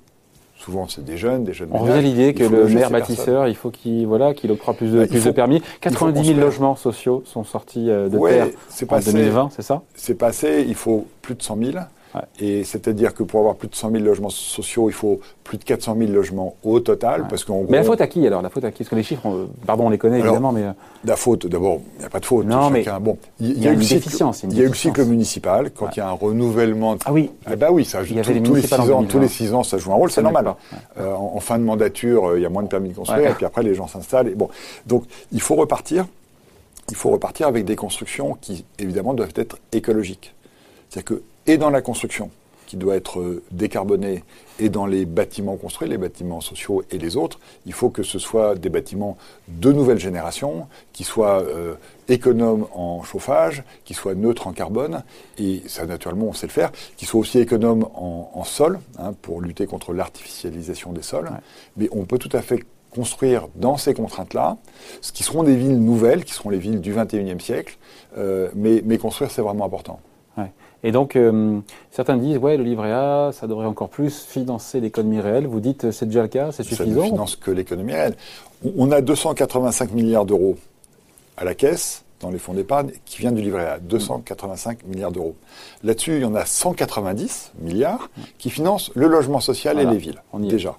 Souvent, 0.65 0.87
c'est 0.87 1.05
des 1.05 1.17
jeunes, 1.17 1.43
des 1.43 1.55
jeunes. 1.55 1.71
On 1.73 1.79
revient 1.79 1.93
à 1.93 2.01
l'idée 2.01 2.35
que 2.35 2.45
le 2.45 2.69
maire 2.69 2.91
bâtisseur, 2.91 3.49
il 3.49 3.57
faut 3.57 3.71
qu'il 3.71 4.07
voilà, 4.07 4.33
qu'il 4.33 4.51
octroie 4.53 4.75
plus 4.75 4.93
de, 4.93 4.99
bah, 4.99 5.07
plus 5.09 5.25
de 5.25 5.31
permis. 5.33 5.61
90 5.81 6.25
000 6.25 6.39
logements 6.39 6.77
sociaux 6.77 7.25
sont 7.27 7.43
sortis 7.43 7.91
euh, 7.91 8.09
de 8.09 8.19
terre 8.19 8.47
en 8.89 8.99
2020, 9.01 9.51
c'est 9.57 9.63
ça? 9.63 9.83
C'est 9.95 10.15
passé. 10.15 10.65
Il 10.69 10.77
faut 10.77 11.07
plus 11.21 11.35
de 11.35 11.43
100 11.43 11.59
000. 11.59 11.79
Et 12.39 12.65
c'est-à-dire 12.65 13.15
que 13.15 13.23
pour 13.23 13.41
avoir 13.41 13.57
plus 13.57 13.69
de 13.69 13.75
100 13.75 13.91
000 13.91 14.05
logements 14.05 14.31
sociaux, 14.31 14.89
il 14.89 14.93
faut 14.93 15.21
plus 15.45 15.59
de 15.59 15.65
400 15.65 15.97
000 15.99 16.11
logements 16.13 16.57
au 16.63 16.81
total. 16.81 17.27
Parce 17.29 17.45
qu'en 17.45 17.65
mais 17.69 17.79
la 17.79 17.85
faute 17.85 18.01
à 18.01 18.07
qui 18.07 18.27
alors? 18.27 18.43
La 18.43 18.51
faute 18.51 18.65
à 18.65 18.71
qui? 18.71 18.79
Parce 18.79 18.91
que 18.91 18.97
les 18.97 19.03
chiffres, 19.03 19.49
pardon, 19.67 19.87
on 19.87 19.91
les 19.91 19.99
connaît 19.99 20.19
évidemment, 20.19 20.53
mais. 20.53 20.65
Euh, 20.65 20.73
la 21.05 21.17
faute, 21.17 21.47
d'abord, 21.47 21.81
il 21.97 22.01
n'y 22.01 22.05
a 22.05 22.11
pas 22.11 22.21
de 22.21 22.27
faute. 22.27 22.47
Non, 22.47 22.71
mais. 22.71 22.85
Bon, 23.01 23.17
il 23.41 23.63
y, 23.63 23.67
a, 23.67 23.71
eu 23.71 23.75
une 23.75 23.81
déficience. 23.81 24.43
Il 24.43 24.57
y 24.57 24.61
a 24.61 24.65
eu 24.65 24.69
le 24.69 24.75
cycle 24.75 25.05
municipal, 25.05 25.71
quand 25.71 25.89
il 25.97 25.99
y 25.99 26.03
a 26.03 26.09
un 26.09 26.13
renouvellement. 26.13 26.97
Ah 27.05 27.13
oui. 27.13 27.31
Ah 27.47 27.57
bah 27.57 27.69
oui, 27.71 27.85
ça 27.85 28.05
joue 28.05 28.15
tous, 28.15 28.55
les 28.55 28.63
six 28.63 28.75
ans, 28.75 29.05
tous 29.05 29.19
les 29.19 29.29
six 29.29 29.55
ans, 29.55 29.63
ça 29.63 29.79
joue 29.79 29.93
un 29.93 29.97
rôle, 29.97 30.11
c'est 30.11 30.23
normal. 30.23 30.55
Euh, 30.99 31.13
en, 31.15 31.41
fin 31.41 31.59
de 31.59 31.65
mandature, 31.65 32.31
euh, 32.31 32.39
il 32.39 32.43
y 32.43 32.47
a 32.47 32.49
moins 32.49 32.63
de 32.63 32.69
permis 32.69 32.91
de 32.91 32.95
construire, 32.95 33.31
et 33.31 33.35
puis 33.35 33.47
après, 33.47 33.63
les 33.63 33.75
gens 33.75 33.89
s'installent. 33.89 34.29
Et 34.29 34.35
bon, 34.35 34.49
donc, 34.87 35.05
il 35.33 35.41
faut 35.41 35.55
repartir. 35.55 36.07
Il 36.91 36.97
faut 36.97 37.11
repartir 37.11 37.47
avec 37.47 37.65
des 37.65 37.77
constructions 37.77 38.37
qui, 38.41 38.65
évidemment, 38.79 39.15
doivent 39.15 39.33
être 39.37 39.57
écologiques. 39.73 40.35
C'est-à-dire 40.93 41.17
que, 41.17 41.23
et 41.47 41.57
dans 41.57 41.71
la 41.71 41.81
construction, 41.81 42.31
qui 42.67 42.77
doit 42.77 42.97
être 42.97 43.21
euh, 43.21 43.43
décarboné 43.51 44.25
et 44.59 44.69
dans 44.69 44.85
les 44.85 45.07
bâtiments 45.07 45.57
construits, 45.57 45.89
les 45.89 45.97
bâtiments 45.97 46.43
sociaux 46.43 46.83
et 46.91 46.99
les 46.99 47.17
autres, 47.17 47.41
il 47.65 47.73
faut 47.73 47.89
que 47.89 48.03
ce 48.03 48.19
soit 48.19 48.57
des 48.57 48.69
bâtiments 48.69 49.17
de 49.49 49.73
nouvelle 49.73 49.99
génération, 49.99 50.67
qui 50.93 51.05
soient 51.05 51.41
euh, 51.41 51.77
économes 52.09 52.67
en 52.75 53.03
chauffage, 53.03 53.65
qui 53.87 53.95
soient 53.95 54.15
neutres 54.15 54.47
en 54.47 54.53
carbone, 54.53 55.03
et 55.39 55.63
ça 55.67 55.87
naturellement 55.87 56.27
on 56.27 56.33
sait 56.35 56.47
le 56.47 56.53
faire, 56.53 56.73
qui 56.99 57.07
soient 57.07 57.21
aussi 57.21 57.39
économes 57.39 57.89
en, 57.95 58.45
sol, 58.45 58.79
hein, 58.99 59.15
pour 59.23 59.41
lutter 59.41 59.65
contre 59.65 59.95
l'artificialisation 59.95 60.93
des 60.93 61.03
sols. 61.03 61.31
Mais 61.79 61.89
on 61.93 62.05
peut 62.05 62.19
tout 62.19 62.35
à 62.35 62.43
fait 62.43 62.63
construire 62.91 63.49
dans 63.55 63.79
ces 63.79 63.95
contraintes-là, 63.95 64.59
ce 65.01 65.13
qui 65.13 65.23
seront 65.23 65.43
des 65.43 65.57
villes 65.57 65.83
nouvelles, 65.83 66.27
qui 66.27 66.35
seront 66.35 66.51
les 66.51 66.59
villes 66.59 66.83
du 66.83 66.95
21e 66.95 67.41
siècle, 67.41 67.79
euh, 68.19 68.51
mais, 68.55 68.83
mais 68.85 68.99
construire 68.99 69.31
c'est 69.31 69.41
vraiment 69.41 69.65
important. 69.65 69.99
Et 70.85 70.91
donc, 70.91 71.15
euh, 71.15 71.61
certains 71.91 72.17
disent, 72.17 72.39
ouais, 72.39 72.57
le 72.57 72.65
livret 72.65 72.93
A, 72.93 73.31
ça 73.33 73.47
devrait 73.47 73.67
encore 73.67 73.89
plus 73.89 74.25
financer 74.25 74.81
l'économie 74.81 75.21
réelle. 75.21 75.47
Vous 75.47 75.61
dites, 75.61 75.91
c'est 75.93 76.07
déjà 76.07 76.23
le 76.23 76.29
cas, 76.29 76.51
c'est 76.51 76.65
suffisant 76.65 77.01
Ça 77.01 77.07
ne 77.07 77.13
finance 77.13 77.37
que 77.37 77.51
l'économie 77.51 77.93
réelle. 77.93 78.17
On 78.77 78.91
a 78.91 79.01
285 79.01 79.93
milliards 79.93 80.25
d'euros 80.25 80.57
à 81.37 81.45
la 81.45 81.55
caisse 81.55 82.05
dans 82.21 82.31
les 82.31 82.39
fonds 82.39 82.55
d'épargne 82.55 82.93
qui 83.05 83.19
viennent 83.19 83.35
du 83.35 83.43
livret 83.43 83.67
A, 83.67 83.79
285 83.79 84.85
milliards 84.87 85.13
d'euros. 85.13 85.37
Là-dessus, 85.83 86.17
il 86.17 86.23
y 86.23 86.25
en 86.25 86.35
a 86.35 86.45
190 86.45 87.53
milliards 87.61 88.11
qui 88.39 88.51
financent 88.51 88.91
le 88.95 89.09
logement 89.09 89.41
social 89.41 89.79
et 89.79 89.85
les 89.85 89.99
villes, 89.99 90.23
on 90.33 90.39
déjà. 90.39 90.79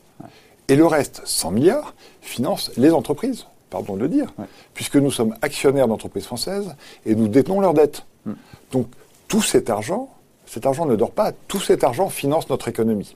Et 0.70 0.76
le 0.76 0.86
reste, 0.86 1.22
100 1.26 1.52
milliards, 1.52 1.94
financent 2.22 2.72
les 2.78 2.92
entreprises, 2.92 3.46
pardon 3.70 3.96
de 3.96 4.02
le 4.02 4.08
dire, 4.08 4.34
puisque 4.74 4.96
nous 4.96 5.12
sommes 5.12 5.36
actionnaires 5.42 5.88
d'entreprises 5.88 6.26
françaises 6.26 6.74
et 7.06 7.16
nous 7.16 7.28
détenons 7.28 7.60
leurs 7.60 7.74
dettes. 7.74 8.06
Mm. 8.26 8.32
Donc, 8.72 8.88
tout 9.34 9.42
cet 9.42 9.72
argent, 9.72 10.10
cet 10.46 10.68
argent 10.68 10.86
ne 10.86 10.96
dort 10.96 11.10
pas, 11.10 11.32
tout 11.48 11.60
cet 11.60 11.84
argent 11.84 12.10
finance 12.10 12.52
notre 12.52 12.68
économie. 12.68 13.16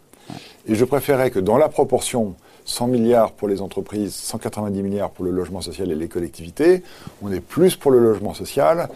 Et 0.67 0.73
je 0.73 0.83
préférais 0.83 1.29
que 1.29 1.37
dans 1.37 1.59
la 1.59 1.69
proportion 1.69 2.33
100 2.65 2.87
milliards 2.87 3.33
pour 3.33 3.47
les 3.47 3.61
entreprises, 3.61 4.15
190 4.15 4.81
milliards 4.81 5.11
pour 5.11 5.25
le 5.25 5.29
logement 5.29 5.61
social 5.61 5.91
et 5.91 5.95
les 5.95 6.07
collectivités, 6.07 6.81
on 7.21 7.31
est 7.31 7.39
plus 7.39 7.75
pour 7.75 7.91
le 7.91 7.99
logement 7.99 8.33
social. 8.33 8.89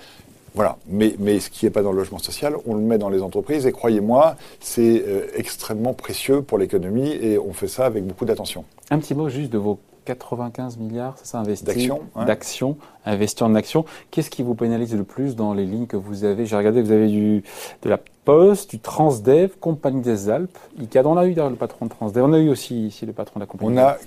Voilà. 0.55 0.77
Mais, 0.87 1.13
mais 1.19 1.39
ce 1.39 1.51
qui 1.51 1.65
n'est 1.65 1.71
pas 1.71 1.83
dans 1.83 1.91
le 1.91 1.99
logement 1.99 2.17
social, 2.17 2.55
on 2.65 2.73
le 2.73 2.81
met 2.81 2.97
dans 2.97 3.09
les 3.09 3.21
entreprises. 3.21 3.67
Et 3.67 3.71
croyez-moi, 3.71 4.35
c'est 4.59 5.03
euh, 5.07 5.27
extrêmement 5.35 5.93
précieux 5.93 6.41
pour 6.41 6.57
l'économie 6.57 7.11
et 7.11 7.37
on 7.37 7.53
fait 7.53 7.67
ça 7.67 7.85
avec 7.85 8.03
beaucoup 8.03 8.25
d'attention. 8.25 8.65
Un 8.89 8.97
petit 8.97 9.13
mot 9.13 9.29
juste 9.29 9.51
de 9.51 9.59
vos 9.59 9.77
95 10.15 10.77
milliards, 10.77 11.15
c'est 11.17 11.27
ça, 11.27 11.39
investi 11.39 11.65
D'actions. 11.65 12.01
D'actions, 12.15 12.77
investis 13.05 13.41
en 13.41 13.55
actions. 13.55 13.85
Qu'est-ce 14.11 14.29
qui 14.29 14.43
vous 14.43 14.55
pénalise 14.55 14.95
le 14.95 15.03
plus 15.03 15.35
dans 15.35 15.53
les 15.53 15.65
lignes 15.65 15.87
que 15.87 15.97
vous 15.97 16.23
avez? 16.23 16.45
J'ai 16.45 16.55
regardé, 16.55 16.81
vous 16.81 16.91
avez 16.91 17.07
du, 17.07 17.43
de 17.81 17.89
la 17.89 17.99
Poste, 18.23 18.69
du 18.69 18.79
Transdev, 18.79 19.57
Compagnie 19.59 20.01
des 20.01 20.29
Alpes, 20.29 20.57
ICAD. 20.79 21.05
On 21.07 21.17
a 21.17 21.25
eu 21.25 21.33
le 21.33 21.55
patron 21.55 21.85
de 21.85 21.91
Transdev. 21.91 22.23
On 22.23 22.33
a 22.33 22.39
eu 22.39 22.49
aussi 22.49 22.87
ici 22.87 23.05
le 23.05 23.13
patron 23.13 23.39
de 23.39 23.43
la 23.43 23.47
compagnie. 23.47 23.73
On 23.73 23.77
a 23.77 23.97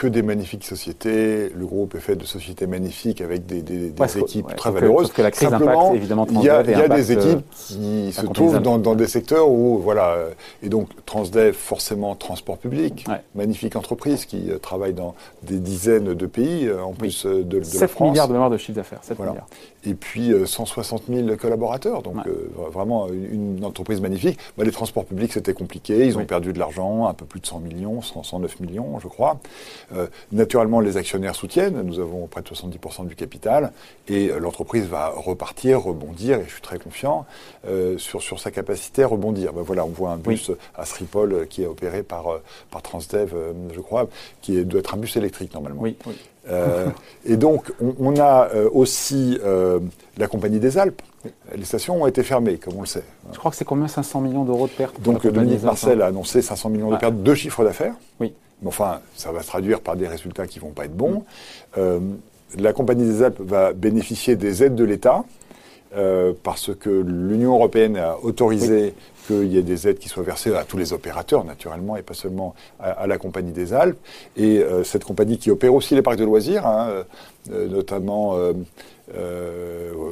que 0.00 0.06
des 0.06 0.22
magnifiques 0.22 0.64
sociétés. 0.64 1.52
Le 1.54 1.66
groupe 1.66 1.94
est 1.94 2.00
fait 2.00 2.16
de 2.16 2.24
sociétés 2.24 2.66
magnifiques 2.66 3.20
avec 3.20 3.44
des, 3.44 3.60
des, 3.60 3.90
des 3.90 4.18
équipes 4.18 4.56
très 4.56 4.70
valeureuses. 4.70 5.08
Parce 5.08 5.16
que 5.16 5.22
la 5.22 5.30
crise 5.30 5.50
Simplement, 5.50 5.92
évidemment 5.94 6.26
Il 6.30 6.40
y 6.42 6.48
a, 6.48 6.62
y 6.62 6.74
a 6.74 6.88
des 6.88 7.12
équipes 7.12 7.44
qui 7.52 8.10
se 8.10 8.24
trouvent 8.24 8.60
dans, 8.60 8.78
dans, 8.78 8.94
des 8.94 9.06
secteurs 9.06 9.50
où, 9.50 9.78
voilà, 9.78 10.16
et 10.62 10.70
donc 10.70 10.88
Transdev, 11.04 11.52
forcément 11.52 12.14
transport 12.14 12.56
public, 12.56 13.04
magnifique 13.34 13.76
entreprise 13.76 14.24
qui 14.24 14.50
euh, 14.50 14.58
travaille 14.58 14.94
dans 14.94 15.14
des 15.42 15.58
dizaines 15.58 16.14
de 16.14 16.26
pays, 16.26 16.66
euh, 16.66 16.82
en 16.82 16.92
plus 16.92 17.26
euh, 17.26 17.42
de, 17.42 17.42
de 17.42 17.58
la 17.58 17.88
France. 17.88 17.90
7 17.90 18.00
milliards 18.00 18.28
de 18.28 18.32
mémoire 18.32 18.50
de 18.50 18.56
chiffre 18.56 18.76
d'affaires, 18.76 19.00
7 19.02 19.18
milliards. 19.18 19.48
Et 19.84 19.94
puis 19.94 20.32
160 20.46 21.04
000 21.08 21.36
collaborateurs, 21.36 22.02
donc 22.02 22.16
vraiment 22.70 23.08
une, 23.08 23.64
entreprise 23.64 24.00
magnifique. 24.00 24.38
Bah, 24.56 24.64
les 24.64 24.70
transports 24.70 25.04
publics, 25.04 25.32
c'était 25.32 25.52
compliqué, 25.54 26.06
ils 26.06 26.16
ont 26.16 26.24
perdu 26.24 26.52
de 26.52 26.58
l'argent, 26.58 27.06
un 27.06 27.14
peu 27.14 27.24
plus 27.26 27.40
de 27.40 27.46
100 27.46 27.60
millions, 27.60 28.00
109 28.02 28.60
millions, 28.60 28.98
je 29.00 29.08
crois. 29.08 29.38
Euh, 29.94 30.06
naturellement, 30.32 30.80
les 30.80 30.96
actionnaires 30.96 31.34
soutiennent. 31.34 31.82
Nous 31.82 31.98
avons 32.00 32.26
près 32.26 32.42
de 32.42 32.48
70% 32.48 33.06
du 33.06 33.16
capital 33.16 33.72
et 34.08 34.28
l'entreprise 34.38 34.86
va 34.86 35.08
repartir, 35.08 35.82
rebondir. 35.82 36.40
Et 36.40 36.44
je 36.44 36.52
suis 36.52 36.62
très 36.62 36.78
confiant 36.78 37.26
sur, 37.96 38.22
sur 38.22 38.40
sa 38.40 38.50
capacité 38.50 39.02
à 39.02 39.06
rebondir. 39.06 39.52
Ben 39.52 39.62
voilà, 39.62 39.84
on 39.84 39.88
voit 39.88 40.10
un 40.10 40.16
bus 40.16 40.50
à 40.74 40.84
Sripol 40.84 41.46
qui 41.48 41.62
est 41.62 41.66
opéré 41.66 42.02
par, 42.02 42.40
par 42.70 42.82
Transdev, 42.82 43.34
je 43.72 43.80
crois, 43.80 44.08
qui 44.40 44.64
doit 44.64 44.80
être 44.80 44.94
un 44.94 44.98
bus 44.98 45.16
électrique 45.16 45.54
normalement. 45.54 45.82
Oui. 45.82 45.96
oui. 46.06 46.14
Euh, 46.48 46.88
et 47.24 47.36
donc, 47.36 47.72
on, 47.98 48.16
a 48.16 48.48
euh, 48.54 48.68
aussi 48.72 49.38
euh, 49.44 49.78
la 50.16 50.26
Compagnie 50.26 50.58
des 50.58 50.78
Alpes. 50.78 51.02
Les 51.54 51.64
stations 51.64 52.02
ont 52.02 52.06
été 52.06 52.22
fermées, 52.22 52.56
comme 52.56 52.76
on 52.76 52.80
le 52.80 52.86
sait. 52.86 53.04
Je 53.32 53.38
crois 53.38 53.50
que 53.50 53.56
c'est 53.56 53.64
combien? 53.64 53.88
500 53.88 54.22
millions 54.22 54.44
d'euros 54.44 54.66
de 54.66 54.72
pertes 54.72 55.00
Donc, 55.02 55.26
Dominique 55.26 55.62
Marcel 55.62 56.00
a 56.00 56.06
annoncé 56.06 56.40
500 56.40 56.70
millions 56.70 56.90
de 56.90 56.94
ah. 56.94 56.98
pertes 56.98 57.22
de 57.22 57.34
chiffre 57.34 57.62
d'affaires. 57.62 57.94
Oui. 58.20 58.32
Mais 58.62 58.68
enfin, 58.68 59.00
ça 59.16 59.32
va 59.32 59.42
se 59.42 59.48
traduire 59.48 59.80
par 59.80 59.96
des 59.96 60.06
résultats 60.06 60.46
qui 60.46 60.58
vont 60.58 60.70
pas 60.70 60.84
être 60.84 60.96
bons. 60.96 61.24
la 61.76 62.72
Compagnie 62.72 63.04
des 63.04 63.22
Alpes 63.22 63.40
va 63.40 63.72
bénéficier 63.72 64.36
des 64.36 64.62
aides 64.62 64.74
de 64.74 64.84
l'État. 64.84 65.24
parce 66.42 66.70
que 66.74 66.90
l'Union 66.90 67.54
européenne 67.54 67.96
a 67.96 68.16
autorisé 68.22 68.94
qu'il 69.30 69.52
y 69.52 69.58
ait 69.58 69.62
des 69.62 69.88
aides 69.88 69.98
qui 69.98 70.08
soient 70.08 70.22
versées 70.22 70.54
à 70.54 70.64
tous 70.64 70.76
les 70.76 70.92
opérateurs, 70.92 71.44
naturellement, 71.44 71.96
et 71.96 72.02
pas 72.02 72.14
seulement 72.14 72.54
à, 72.78 73.06
la 73.06 73.18
Compagnie 73.18 73.52
des 73.52 73.72
Alpes. 73.72 73.98
Et 74.36 74.58
euh, 74.58 74.84
cette 74.84 75.04
compagnie 75.04 75.38
qui 75.38 75.50
opère 75.50 75.74
aussi 75.74 75.94
les 75.94 76.02
parcs 76.02 76.18
de 76.18 76.24
loisirs, 76.24 76.66
hein, 76.66 77.04
euh, 77.50 77.68
notamment... 77.68 78.36
Euh, 78.36 78.52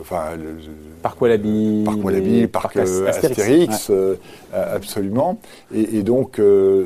enfin, 0.01 0.35
le, 0.37 0.57
Parc 1.03 1.21
Wallaby, 1.21 1.85
Parc, 1.85 2.05
Wallaby, 2.05 2.47
Parc, 2.49 2.77
Astérix, 2.77 3.93
absolument. 4.53 5.39
Et, 5.73 6.03
donc, 6.03 6.41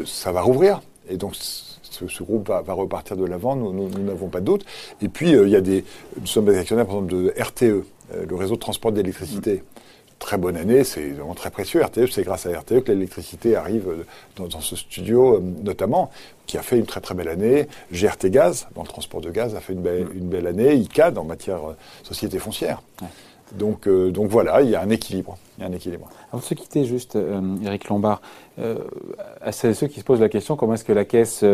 ça 0.05 0.31
va 0.31 0.43
rouvrir. 0.43 0.83
Et 1.09 1.17
donc, 1.17 1.35
ce, 1.35 2.23
groupe 2.23 2.49
va, 2.49 2.63
repartir 2.73 3.17
de 3.17 3.25
l'avant, 3.25 3.57
nous 3.57 3.89
n'avons 3.89 4.29
pas 4.29 4.41
doute. 4.41 4.65
Et 5.01 5.09
puis, 5.09 5.33
il 5.33 5.49
y 5.49 5.57
a 5.57 5.61
des, 5.61 5.85
nous 6.21 6.27
sommes 6.27 6.47
des 6.47 6.59
actionnaires, 6.59 6.87
par 6.87 6.97
exemple, 6.97 7.13
de 7.13 7.35
RTE, 7.39 7.85
le 8.29 8.37
réseau 8.37 8.55
de 8.55 8.61
transport 8.61 8.93
d'électricité 8.93 9.63
très 10.23 10.39
bonne 10.39 10.57
année, 10.57 10.85
c'est 10.85 11.09
vraiment 11.11 11.35
très 11.35 11.51
précieux. 11.51 11.83
RTE, 11.83 12.07
c'est 12.11 12.23
grâce 12.23 12.47
à 12.47 12.57
RTE 12.57 12.85
que 12.85 12.93
l'électricité 12.93 13.57
arrive 13.57 14.05
dans, 14.37 14.61
ce 14.61 14.77
studio, 14.77 15.37
euh, 15.37 15.41
notamment, 15.41 16.11
qui 16.47 16.57
a 16.57 16.63
fait 16.63 16.79
une 16.79 16.87
très 16.87 17.01
très 17.01 17.15
belle 17.15 17.29
année. 17.29 17.67
GRT 17.93 18.27
Gaz, 18.31 18.69
dans 18.75 18.83
le 18.83 18.89
transport 18.89 19.21
de 19.21 19.31
gaz, 19.31 19.55
a 19.57 19.61
fait 19.61 19.73
une 19.73 19.83
belle, 19.83 20.07
une 20.15 20.29
belle 20.29 20.47
année. 20.47 20.75
ICAD, 20.75 21.19
en 21.19 21.25
matière 21.25 21.71
euh, 21.71 21.77
société 22.05 22.39
foncière. 22.39 22.83
Donc, 23.59 23.87
euh, 23.87 24.11
donc 24.11 24.29
voilà, 24.29 24.63
il 24.63 24.71
y 24.71 24.75
a 24.75 24.81
un 24.81 24.91
équilibre. 24.91 25.37
Il 25.59 25.63
y 25.63 25.65
a 25.65 25.69
un 25.69 25.73
équilibre. 25.73 26.09
Avant 26.31 26.41
de 26.41 26.45
se 26.45 26.55
quitter, 26.55 26.85
juste, 26.85 27.19
Eric 27.63 27.89
Lombard, 27.89 28.23
à 29.41 29.53
ceux 29.53 29.87
qui 29.87 30.01
se 30.01 30.05
posent 30.05 30.21
la 30.21 30.31
question 30.31 30.57
comment 30.57 30.75
est-ce 30.75 30.85
que 30.85 30.93
la 30.93 31.05
Caisse 31.05 31.45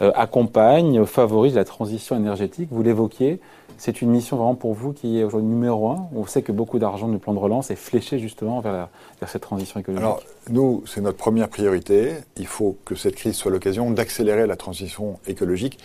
accompagne, 0.00 1.04
favorise 1.04 1.56
la 1.56 1.64
transition 1.64 2.14
énergétique? 2.16 2.68
Vous 2.70 2.84
l'évoquiez, 2.84 3.40
c'est 3.78 4.02
une 4.02 4.10
mission 4.10 4.36
vraiment 4.36 4.56
pour 4.56 4.74
vous 4.74 4.92
qui 4.92 5.20
est 5.20 5.24
aujourd'hui 5.24 5.48
numéro 5.48 5.88
un? 5.90 6.08
On 6.14 6.26
sait 6.26 6.42
que 6.42 6.50
beaucoup 6.50 6.80
d'argent 6.80 7.06
du 7.06 7.18
plan 7.18 7.32
de 7.32 7.38
relance 7.38 7.70
est 7.70 7.76
fléché 7.76 8.18
justement 8.18 8.60
vers, 8.60 8.88
cette 9.26 9.42
transition 9.42 9.78
écologique. 9.78 10.04
Alors, 10.04 10.20
nous, 10.50 10.82
c'est 10.84 11.00
notre 11.00 11.16
première 11.16 11.48
priorité. 11.48 12.14
Il 12.36 12.48
faut 12.48 12.76
que 12.84 12.96
cette 12.96 13.14
crise 13.14 13.36
soit 13.36 13.52
l'occasion 13.52 13.90
d'accélérer 13.92 14.46
la 14.48 14.56
transition 14.56 15.20
écologique. 15.28 15.78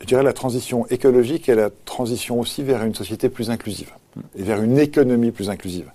Je 0.00 0.06
dirais 0.06 0.22
la 0.22 0.32
transition 0.32 0.86
écologique 0.88 1.48
et 1.48 1.54
la 1.54 1.70
transition 1.84 2.38
aussi 2.38 2.62
vers 2.62 2.84
une 2.84 2.94
société 2.94 3.28
plus 3.28 3.50
inclusive 3.50 3.90
et 4.38 4.42
vers 4.42 4.62
une 4.62 4.78
économie 4.78 5.30
plus 5.30 5.50
inclusive. 5.50 5.90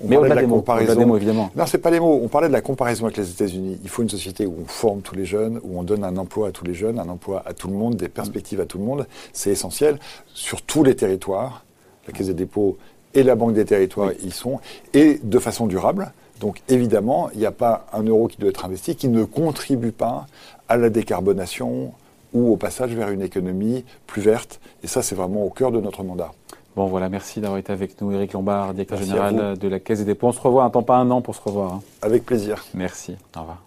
On 0.00 0.06
Mais 0.06 0.16
parlait 0.16 0.30
de 0.30 0.34
la 0.34 0.44
comparaison. 0.44 1.06
Mots, 1.06 1.16
évidemment. 1.16 1.50
Non, 1.56 1.66
c'est 1.66 1.78
pas 1.78 1.90
les 1.90 1.98
mots. 1.98 2.20
On 2.22 2.28
parlait 2.28 2.46
de 2.46 2.52
la 2.52 2.60
comparaison 2.60 3.06
avec 3.06 3.16
les 3.16 3.30
États-Unis. 3.30 3.80
Il 3.82 3.88
faut 3.88 4.02
une 4.02 4.08
société 4.08 4.46
où 4.46 4.54
on 4.62 4.66
forme 4.66 5.00
tous 5.00 5.16
les 5.16 5.24
jeunes, 5.24 5.58
où 5.64 5.78
on 5.78 5.82
donne 5.82 6.04
un 6.04 6.16
emploi 6.16 6.48
à 6.48 6.52
tous 6.52 6.64
les 6.64 6.74
jeunes, 6.74 7.00
un 7.00 7.08
emploi 7.08 7.42
à 7.44 7.52
tout 7.52 7.66
le 7.66 7.74
monde, 7.74 7.96
des 7.96 8.08
perspectives 8.08 8.60
à 8.60 8.66
tout 8.66 8.78
le 8.78 8.84
monde. 8.84 9.08
C'est 9.32 9.50
essentiel 9.50 9.98
sur 10.34 10.62
tous 10.62 10.84
les 10.84 10.94
territoires. 10.94 11.64
La 12.06 12.12
Caisse 12.12 12.28
des 12.28 12.34
dépôts 12.34 12.78
et 13.12 13.24
la 13.24 13.34
Banque 13.34 13.54
des 13.54 13.64
territoires 13.64 14.12
y 14.22 14.30
sont, 14.30 14.60
et 14.94 15.18
de 15.22 15.38
façon 15.40 15.66
durable. 15.66 16.12
Donc 16.40 16.62
évidemment, 16.68 17.30
il 17.34 17.40
n'y 17.40 17.46
a 17.46 17.52
pas 17.52 17.86
un 17.92 18.04
euro 18.04 18.28
qui 18.28 18.36
doit 18.38 18.50
être 18.50 18.64
investi 18.64 18.94
qui 18.94 19.08
ne 19.08 19.24
contribue 19.24 19.92
pas 19.92 20.26
à 20.68 20.76
la 20.76 20.90
décarbonation 20.90 21.92
ou 22.32 22.52
au 22.52 22.56
passage 22.56 22.94
vers 22.94 23.10
une 23.10 23.22
économie 23.22 23.84
plus 24.06 24.22
verte. 24.22 24.60
Et 24.82 24.86
ça, 24.86 25.02
c'est 25.02 25.14
vraiment 25.14 25.44
au 25.44 25.50
cœur 25.50 25.72
de 25.72 25.80
notre 25.80 26.02
mandat. 26.02 26.32
Bon, 26.76 26.86
voilà, 26.86 27.08
merci 27.08 27.40
d'avoir 27.40 27.58
été 27.58 27.72
avec 27.72 28.00
nous, 28.00 28.12
Éric 28.12 28.34
Lombard, 28.34 28.72
directeur 28.72 28.98
général 28.98 29.58
de 29.58 29.68
la 29.68 29.80
Caisse 29.80 29.98
des 29.98 30.04
dépôts. 30.04 30.28
On 30.28 30.32
se 30.32 30.40
revoit 30.40 30.64
un 30.64 30.70
temps, 30.70 30.82
pas 30.82 30.96
un 30.96 31.10
an 31.10 31.22
pour 31.22 31.34
se 31.34 31.40
revoir. 31.40 31.74
Hein. 31.74 31.82
Avec 32.02 32.24
plaisir. 32.24 32.64
Merci. 32.74 33.16
Au 33.36 33.40
revoir. 33.40 33.58